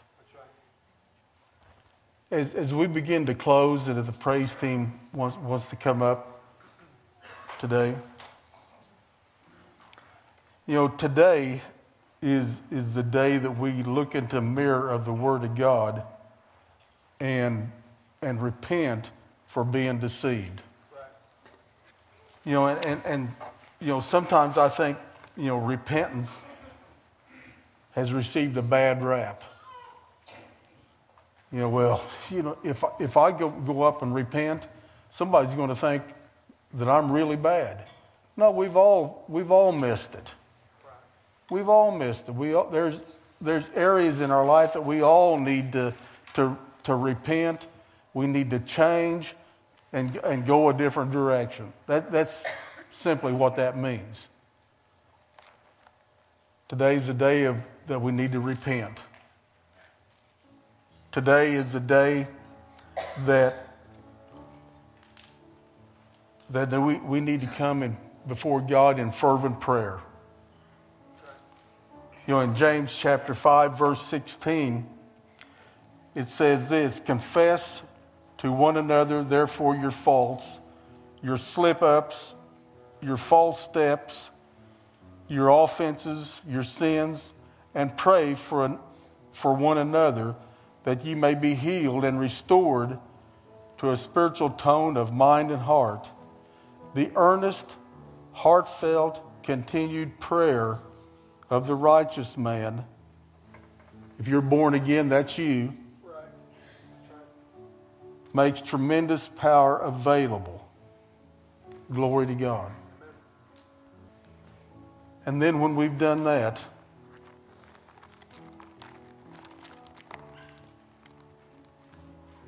As, 2.32 2.52
as 2.54 2.74
we 2.74 2.88
begin 2.88 3.26
to 3.26 3.34
close, 3.36 3.86
and 3.86 4.00
if 4.00 4.06
the 4.06 4.12
praise 4.12 4.52
team 4.56 4.98
wants, 5.12 5.36
wants 5.36 5.66
to 5.68 5.76
come 5.76 6.02
up 6.02 6.42
today, 7.60 7.94
you 10.66 10.74
know, 10.74 10.88
today 10.88 11.62
is, 12.24 12.48
is 12.70 12.94
the 12.94 13.02
day 13.02 13.36
that 13.36 13.58
we 13.58 13.82
look 13.82 14.14
into 14.14 14.36
the 14.36 14.40
mirror 14.40 14.88
of 14.88 15.04
the 15.04 15.12
Word 15.12 15.44
of 15.44 15.54
God 15.54 16.02
and, 17.20 17.70
and 18.22 18.42
repent 18.42 19.10
for 19.46 19.62
being 19.62 19.98
deceived. 19.98 20.62
Right. 20.90 21.04
You 22.46 22.52
know, 22.54 22.66
and, 22.68 22.84
and, 22.86 23.02
and, 23.04 23.28
you 23.78 23.88
know, 23.88 24.00
sometimes 24.00 24.56
I 24.56 24.70
think, 24.70 24.96
you 25.36 25.48
know, 25.48 25.58
repentance 25.58 26.30
has 27.92 28.10
received 28.10 28.56
a 28.56 28.62
bad 28.62 29.04
rap. 29.04 29.44
You 31.52 31.58
know, 31.58 31.68
well, 31.68 32.06
you 32.30 32.42
know, 32.42 32.56
if, 32.64 32.82
if 32.98 33.18
I 33.18 33.32
go, 33.32 33.50
go 33.50 33.82
up 33.82 34.00
and 34.00 34.14
repent, 34.14 34.62
somebody's 35.12 35.54
going 35.54 35.68
to 35.68 35.76
think 35.76 36.02
that 36.72 36.88
I'm 36.88 37.12
really 37.12 37.36
bad. 37.36 37.84
No, 38.34 38.50
we've 38.50 38.76
all, 38.76 39.26
we've 39.28 39.50
all 39.50 39.72
missed 39.72 40.14
it. 40.14 40.26
We've 41.50 41.68
all 41.68 41.90
missed 41.90 42.28
it. 42.28 42.34
We 42.34 42.54
all, 42.54 42.68
there's, 42.70 43.02
there's 43.40 43.64
areas 43.74 44.20
in 44.20 44.30
our 44.30 44.44
life 44.44 44.72
that 44.72 44.84
we 44.84 45.02
all 45.02 45.38
need 45.38 45.72
to, 45.72 45.92
to, 46.34 46.56
to 46.84 46.94
repent. 46.94 47.66
We 48.14 48.26
need 48.26 48.50
to 48.50 48.60
change 48.60 49.34
and, 49.92 50.16
and 50.16 50.46
go 50.46 50.70
a 50.70 50.74
different 50.74 51.12
direction. 51.12 51.72
That, 51.86 52.10
that's 52.10 52.44
simply 52.92 53.32
what 53.32 53.56
that 53.56 53.76
means. 53.76 54.26
Today's 56.68 57.06
the 57.06 57.14
day 57.14 57.44
of, 57.44 57.56
that 57.86 58.00
we 58.00 58.10
need 58.10 58.32
to 58.32 58.40
repent. 58.40 58.98
Today 61.12 61.54
is 61.54 61.72
the 61.72 61.80
day 61.80 62.26
that, 63.26 63.68
that 66.50 66.80
we, 66.80 66.94
we 66.96 67.20
need 67.20 67.42
to 67.42 67.46
come 67.46 67.82
in, 67.82 67.96
before 68.26 68.60
God 68.60 68.98
in 68.98 69.12
fervent 69.12 69.60
prayer. 69.60 70.00
You 72.26 72.32
know, 72.32 72.40
in 72.40 72.56
James 72.56 72.94
chapter 72.94 73.34
5, 73.34 73.76
verse 73.76 74.00
16, 74.06 74.86
it 76.14 76.30
says 76.30 76.70
this 76.70 76.98
Confess 77.04 77.82
to 78.38 78.50
one 78.50 78.78
another, 78.78 79.22
therefore, 79.22 79.76
your 79.76 79.90
faults, 79.90 80.58
your 81.22 81.36
slip 81.36 81.82
ups, 81.82 82.32
your 83.02 83.18
false 83.18 83.60
steps, 83.60 84.30
your 85.28 85.50
offenses, 85.50 86.40
your 86.48 86.64
sins, 86.64 87.34
and 87.74 87.94
pray 87.94 88.34
for, 88.34 88.64
an, 88.64 88.78
for 89.32 89.52
one 89.52 89.76
another 89.76 90.34
that 90.84 91.04
ye 91.04 91.14
may 91.14 91.34
be 91.34 91.54
healed 91.54 92.06
and 92.06 92.18
restored 92.18 92.98
to 93.76 93.90
a 93.90 93.98
spiritual 93.98 94.48
tone 94.48 94.96
of 94.96 95.12
mind 95.12 95.50
and 95.50 95.60
heart. 95.60 96.06
The 96.94 97.10
earnest, 97.16 97.68
heartfelt, 98.32 99.20
continued 99.42 100.20
prayer 100.20 100.78
of 101.50 101.66
the 101.66 101.74
righteous 101.74 102.36
man. 102.36 102.84
If 104.18 104.28
you're 104.28 104.40
born 104.40 104.74
again, 104.74 105.08
that's 105.08 105.36
you. 105.38 105.74
Makes 108.32 108.62
tremendous 108.62 109.28
power 109.36 109.78
available. 109.78 110.66
Glory 111.92 112.26
to 112.26 112.34
God. 112.34 112.72
And 115.26 115.40
then 115.40 115.60
when 115.60 115.76
we've 115.76 115.96
done 115.96 116.24
that, 116.24 116.58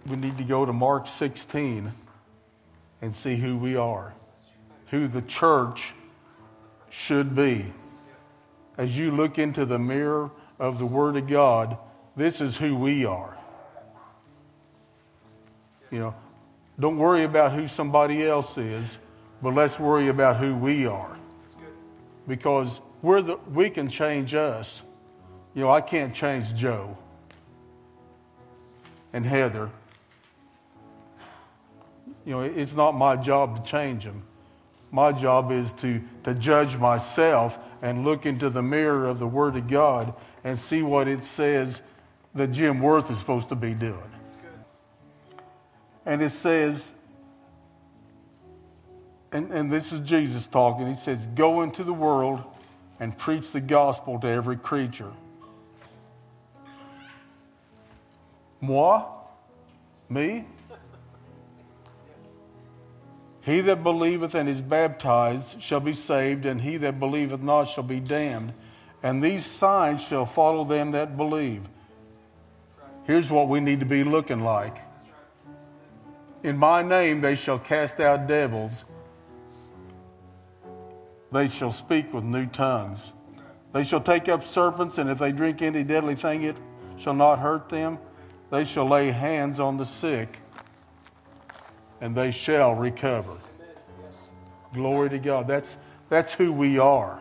we 0.07 0.17
need 0.17 0.37
to 0.39 0.45
go 0.45 0.65
to 0.65 0.73
Mark 0.73 1.09
16 1.09 1.93
and 3.03 3.15
see 3.15 3.37
who 3.37 3.57
we 3.57 3.77
are, 3.77 4.15
who 4.89 5.09
the 5.09 5.23
church 5.23 5.95
should 6.91 7.35
be 7.35 7.73
as 8.79 8.97
you 8.97 9.11
look 9.11 9.39
into 9.39 9.65
the 9.65 9.79
mirror 9.79 10.31
of 10.59 10.79
the 10.79 10.87
Word 10.87 11.17
of 11.17 11.27
God, 11.27 11.79
this 12.17 12.41
is 12.41 12.57
who 12.57 12.75
we 12.77 13.05
are. 13.05 13.37
You 15.91 16.01
know, 16.01 16.15
don't 16.79 16.99
worry 16.99 17.25
about 17.25 17.53
who 17.53 17.69
somebody 17.69 18.27
else 18.27 18.59
is, 18.59 18.87
but 19.43 19.55
let's 19.55 19.79
worry 19.79 20.09
about 20.09 20.37
who 20.37 20.55
we 20.55 20.87
are. 20.87 21.17
Because 22.27 22.81
we're 23.03 23.23
the, 23.23 23.37
we 23.53 23.71
can 23.71 23.89
change 23.89 24.35
us. 24.35 24.83
You 25.55 25.63
know, 25.63 25.71
I 25.71 25.81
can't 25.81 26.15
change 26.15 26.55
Joe 26.55 26.97
and 29.13 29.25
Heather. 29.25 29.71
You 32.25 32.33
know, 32.33 32.41
it's 32.41 32.75
not 32.75 32.93
my 32.93 33.17
job 33.17 33.65
to 33.65 33.71
change 33.71 34.05
them. 34.05 34.25
My 34.91 35.13
job 35.13 35.53
is 35.53 35.73
to, 35.75 36.03
to 36.25 36.35
judge 36.35 36.77
myself 36.77 37.59
and 37.83 38.05
look 38.05 38.27
into 38.27 38.51
the 38.51 38.63
mirror 38.63 39.07
of 39.07 39.19
the 39.19 39.27
Word 39.27 39.57
of 39.57 39.69
God 39.69 40.15
and 40.45 40.59
see 40.59 40.83
what 40.83 41.09
it 41.09 41.25
says 41.25 41.81
that 42.35 42.49
Jim 42.53 42.81
Worth 42.81 43.11
is 43.11 43.19
supposed 43.19 43.49
to 43.49 43.55
be 43.55 43.75
doing. 43.75 44.11
And 46.05 46.23
it 46.23 46.31
says, 46.31 46.93
and, 49.33 49.51
and 49.51 49.73
this 49.73 49.93
is 49.93 50.01
Jesus 50.01 50.47
talking, 50.47 50.87
he 50.87 51.01
says, 51.01 51.19
Go 51.35 51.63
into 51.63 51.83
the 51.83 51.93
world 51.93 52.43
and 53.01 53.17
preach 53.17 53.51
the 53.51 53.61
gospel 53.61 54.19
to 54.21 54.29
every 54.29 54.57
creature. 54.57 55.13
Moi? 58.61 59.05
Me? 60.09 60.47
He 63.47 63.61
that 63.61 63.85
believeth 63.85 64.35
and 64.35 64.49
is 64.49 64.61
baptized 64.61 65.63
shall 65.63 65.79
be 65.79 65.93
saved, 65.95 66.47
and 66.47 66.61
he 66.61 66.79
that 66.79 66.99
believeth 66.99 67.41
not 67.41 67.69
shall 67.69 67.85
be 67.85 68.01
damned. 68.01 68.53
And 69.05 69.23
these 69.23 69.47
signs 69.47 70.03
shall 70.03 70.27
follow 70.27 70.65
them 70.65 70.91
that 70.91 71.17
believe. 71.17 71.63
Here's 73.05 73.31
what 73.31 73.49
we 73.49 73.61
need 73.61 73.79
to 73.79 73.87
be 73.87 74.03
looking 74.03 74.41
like. 74.41 74.77
In 76.43 76.57
my 76.57 76.83
name 76.83 77.21
they 77.21 77.37
shall 77.37 77.61
cast 77.61 78.01
out 78.01 78.27
devils. 78.27 78.83
They 81.31 81.47
shall 81.47 81.71
speak 81.71 82.13
with 82.13 82.25
new 82.25 82.47
tongues. 82.47 83.13
They 83.73 83.85
shall 83.85 84.01
take 84.01 84.29
up 84.29 84.45
serpents, 84.45 84.99
and 84.99 85.09
if 85.09 85.19
they 85.19 85.31
drink 85.31 85.63
any 85.63 85.85
deadly 85.85 86.17
thing, 86.17 86.43
it 86.43 86.57
shall 86.97 87.15
not 87.15 87.39
hurt 87.39 87.69
them. 87.69 87.99
They 88.51 88.65
shall 88.65 88.89
lay 88.89 89.13
hands 89.13 89.61
on 89.61 89.77
the 89.77 89.87
sick 89.87 90.41
and 92.01 92.15
they 92.15 92.31
shall 92.31 92.75
recover. 92.75 93.37
Glory 94.73 95.11
to 95.11 95.19
God. 95.19 95.49
That's, 95.49 95.69
that's 96.09 96.33
who 96.33 96.53
we 96.53 96.79
are. 96.79 97.21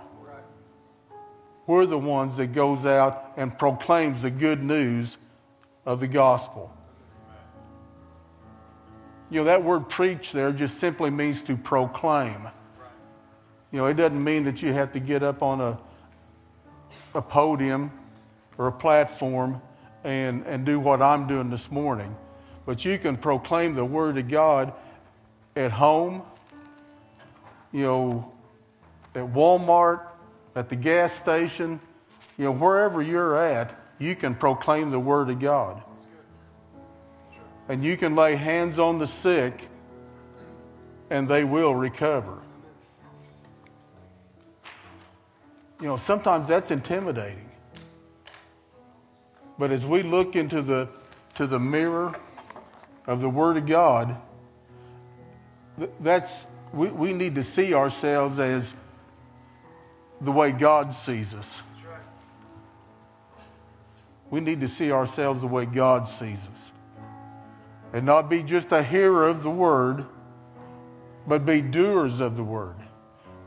We're 1.68 1.86
the 1.86 1.98
ones 1.98 2.38
that 2.38 2.48
goes 2.48 2.86
out 2.86 3.34
and 3.38 3.58
proclaims 3.58 4.22
the 4.22 4.30
good 4.30 4.62
news 4.62 5.18
of 5.86 6.00
the 6.00 6.08
gospel. 6.08 6.72
You 9.30 9.40
know, 9.40 9.46
that 9.46 9.64
word 9.64 9.90
preach 9.90 10.32
there 10.32 10.52
just 10.52 10.80
simply 10.80 11.10
means 11.10 11.42
to 11.44 11.58
proclaim. 11.58 12.48
You 13.72 13.80
know, 13.80 13.88
it 13.88 13.96
doesn't 13.96 14.24
mean 14.24 14.44
that 14.44 14.62
you 14.62 14.74
have 14.74 14.92
to 14.92 15.00
get 15.00 15.24
up 15.24 15.42
on 15.42 15.60
a, 15.60 15.80
a 17.16 17.22
podium 17.22 17.92
or 18.58 18.68
a 18.68 18.72
platform 18.72 19.62
and, 20.04 20.46
and 20.46 20.66
do 20.66 20.80
what 20.80 21.02
I'm 21.02 21.28
doing 21.28 21.50
this 21.50 21.72
morning 21.72 22.16
but 22.66 22.84
you 22.84 22.98
can 22.98 23.18
proclaim 23.18 23.76
the 23.76 23.86
Word 23.86 24.18
of 24.18 24.28
God 24.28 24.74
at 25.56 25.72
home, 25.72 26.24
you 27.72 27.84
know, 27.84 28.32
at 29.14 29.24
Walmart, 29.24 30.02
at 30.56 30.70
the 30.70 30.76
gas 30.76 31.14
station, 31.14 31.80
you 32.38 32.46
know, 32.46 32.52
wherever 32.52 33.02
you're 33.02 33.38
at, 33.38 33.74
you 34.00 34.16
can 34.16 34.36
proclaim 34.36 34.92
the 34.92 35.00
Word 35.00 35.30
of 35.30 35.40
God. 35.40 35.82
And 37.70 37.84
you 37.84 37.98
can 37.98 38.16
lay 38.16 38.36
hands 38.36 38.78
on 38.78 39.00
the 39.00 39.08
sick 39.08 39.68
and 41.10 41.28
they 41.28 41.44
will 41.44 41.74
recover. 41.76 42.40
You 45.82 45.88
know, 45.88 45.98
sometimes 45.98 46.48
that's 46.48 46.72
intimidating. 46.72 47.50
But 49.58 49.72
as 49.72 49.86
we 49.86 50.04
look 50.04 50.36
into 50.36 50.62
the, 50.62 50.90
to 51.36 51.48
the 51.48 51.60
mirror 51.60 52.16
of 53.08 53.22
the 53.22 53.30
Word 53.30 53.58
of 53.58 53.66
God, 53.66 54.18
that's, 56.00 56.48
we, 56.74 56.88
we 56.88 57.14
need 57.14 57.36
to 57.36 57.44
see 57.44 57.74
ourselves 57.74 58.40
as 58.40 58.72
the 60.22 60.32
way 60.32 60.52
God 60.52 60.94
sees 60.94 61.34
us. 61.34 61.48
We 64.30 64.40
need 64.40 64.62
to 64.62 64.68
see 64.68 64.92
ourselves 64.92 65.42
the 65.42 65.48
way 65.48 65.66
God 65.66 66.08
sees 66.08 66.40
us. 66.40 66.72
And 67.94 68.06
not 68.06 68.30
be 68.30 68.44
just 68.44 68.72
a 68.72 68.84
hearer 68.84 69.28
of 69.28 69.44
the 69.44 69.50
Word, 69.50 70.06
but 71.28 71.46
be 71.46 71.62
doers 71.62 72.20
of 72.20 72.36
the 72.36 72.44
Word. 72.44 72.76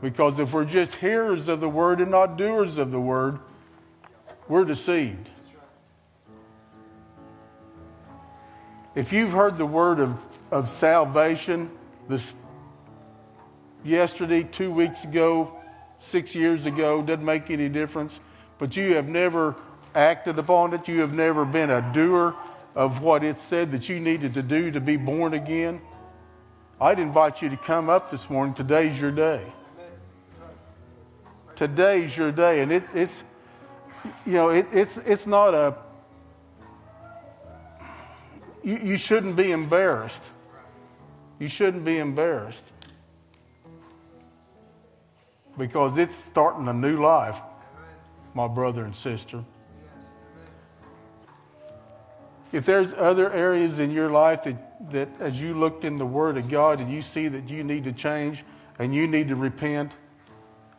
Because 0.01 0.39
if 0.39 0.53
we're 0.53 0.65
just 0.65 0.95
hearers 0.95 1.47
of 1.47 1.59
the 1.59 1.69
Word 1.69 1.99
and 1.99 2.11
not 2.11 2.37
doers 2.37 2.77
of 2.77 2.91
the 2.91 2.99
Word, 2.99 3.39
we're 4.47 4.65
deceived. 4.65 5.29
If 8.99 9.13
you've 9.13 9.31
heard 9.31 9.57
the 9.57 9.65
word 9.65 10.01
of, 10.01 10.17
of 10.51 10.69
salvation 10.71 11.71
this 12.09 12.33
yesterday, 13.81 14.43
two 14.43 14.71
weeks 14.71 15.05
ago, 15.05 15.57
six 15.99 16.35
years 16.35 16.65
ago, 16.65 17.01
doesn't 17.01 17.23
make 17.23 17.49
any 17.49 17.69
difference, 17.69 18.19
but 18.57 18.75
you 18.75 18.95
have 18.95 19.07
never 19.07 19.55
acted 19.95 20.37
upon 20.37 20.73
it, 20.73 20.89
you 20.89 20.99
have 20.99 21.13
never 21.13 21.45
been 21.45 21.69
a 21.69 21.93
doer 21.93 22.35
of 22.75 23.01
what 23.01 23.23
it 23.23 23.37
said 23.47 23.71
that 23.71 23.87
you 23.87 24.01
needed 24.01 24.33
to 24.33 24.43
do 24.43 24.69
to 24.71 24.81
be 24.81 24.97
born 24.97 25.33
again, 25.33 25.79
I'd 26.81 26.99
invite 26.99 27.41
you 27.41 27.47
to 27.47 27.57
come 27.57 27.89
up 27.89 28.11
this 28.11 28.29
morning. 28.29 28.53
Today's 28.53 28.99
your 28.99 29.11
day. 29.11 29.45
Today's 31.55 32.17
your 32.17 32.33
day. 32.33 32.59
And 32.59 32.73
it, 32.73 32.83
it's, 32.93 33.23
you 34.25 34.33
know, 34.33 34.49
it, 34.49 34.67
it's, 34.73 34.97
it's 35.05 35.25
not 35.25 35.53
a 35.53 35.77
you, 38.69 38.77
you 38.83 38.97
shouldn't 38.97 39.35
be 39.35 39.51
embarrassed. 39.51 40.21
You 41.39 41.47
shouldn't 41.47 41.83
be 41.83 41.97
embarrassed. 41.97 42.63
Because 45.57 45.97
it's 45.97 46.13
starting 46.29 46.67
a 46.67 46.73
new 46.73 47.01
life, 47.01 47.35
my 48.35 48.47
brother 48.47 48.83
and 48.83 48.95
sister. 48.95 49.43
If 52.51 52.65
there's 52.65 52.93
other 52.93 53.31
areas 53.33 53.79
in 53.79 53.89
your 53.89 54.11
life 54.11 54.43
that, 54.43 54.91
that 54.91 55.09
as 55.19 55.41
you 55.41 55.55
looked 55.55 55.83
in 55.83 55.97
the 55.97 56.05
Word 56.05 56.37
of 56.37 56.47
God 56.47 56.79
and 56.79 56.91
you 56.91 57.01
see 57.01 57.27
that 57.27 57.49
you 57.49 57.63
need 57.63 57.85
to 57.85 57.91
change 57.91 58.45
and 58.77 58.93
you 58.93 59.07
need 59.07 59.29
to 59.29 59.35
repent, 59.35 59.91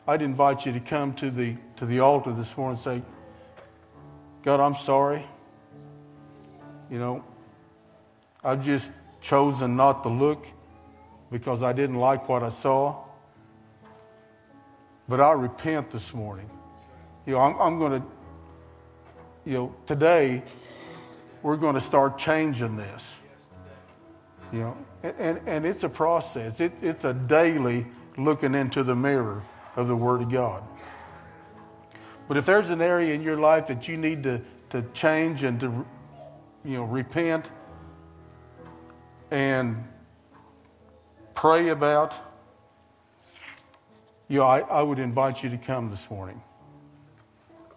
I'd 0.07 0.23
invite 0.23 0.65
you 0.65 0.73
to 0.73 0.81
come 0.81 1.13
to 1.15 1.29
the, 1.31 1.57
to 1.77 1.87
the 1.87 2.01
altar 2.01 2.33
this 2.33 2.57
morning 2.57 2.81
and 2.85 3.03
say, 3.03 3.03
God, 4.45 4.61
I'm 4.61 4.77
sorry. 4.77 5.27
You 6.89 6.99
know, 6.99 7.25
I've 8.43 8.65
just 8.65 8.91
chosen 9.21 9.77
not 9.77 10.03
to 10.05 10.09
look 10.09 10.47
because 11.31 11.63
I 11.63 11.73
didn't 11.73 11.97
like 11.97 12.29
what 12.29 12.43
I 12.43 12.51
saw. 12.51 13.05
But 15.09 15.21
I 15.21 15.33
repent 15.33 15.91
this 15.91 16.15
morning. 16.15 16.49
You 17.27 17.35
know, 17.35 17.41
I'm, 17.41 17.61
I'm 17.61 17.79
going 17.79 18.01
to, 18.01 18.07
you 19.45 19.55
know, 19.55 19.75
today 19.87 20.43
we're 21.43 21.57
going 21.57 21.75
to 21.75 21.81
start 21.81 22.19
changing 22.19 22.77
this. 22.77 23.03
You 24.53 24.61
know, 24.61 24.77
and, 25.03 25.41
and 25.47 25.67
it's 25.67 25.85
a 25.85 25.89
process. 25.89 26.61
It, 26.61 26.73
it's 26.83 27.05
a 27.05 27.13
daily 27.13 27.87
looking 28.17 28.55
into 28.55 28.83
the 28.83 28.95
mirror 28.95 29.43
of 29.77 29.87
the 29.89 29.97
Word 29.97 30.23
of 30.23 30.31
God. 30.31 30.63
But 32.27 32.37
if 32.37 32.47
there's 32.47 32.71
an 32.71 32.81
area 32.81 33.15
in 33.15 33.23
your 33.23 33.39
life 33.39 33.67
that 33.69 33.89
you 33.89 33.97
need 33.97 34.23
to, 34.25 34.41
to 34.71 34.83
change 34.93 35.43
and 35.43 35.59
to, 35.61 35.87
you 36.65 36.77
know, 36.77 36.85
repent, 36.85 37.47
and 39.31 39.85
pray 41.35 41.69
about, 41.69 42.15
you 44.29 44.39
know, 44.39 44.45
I, 44.45 44.61
I 44.61 44.83
would 44.83 44.99
invite 44.99 45.43
you 45.43 45.51
to 45.51 45.59
come 45.59 45.91
this 45.91 46.11
morning. 46.11 46.43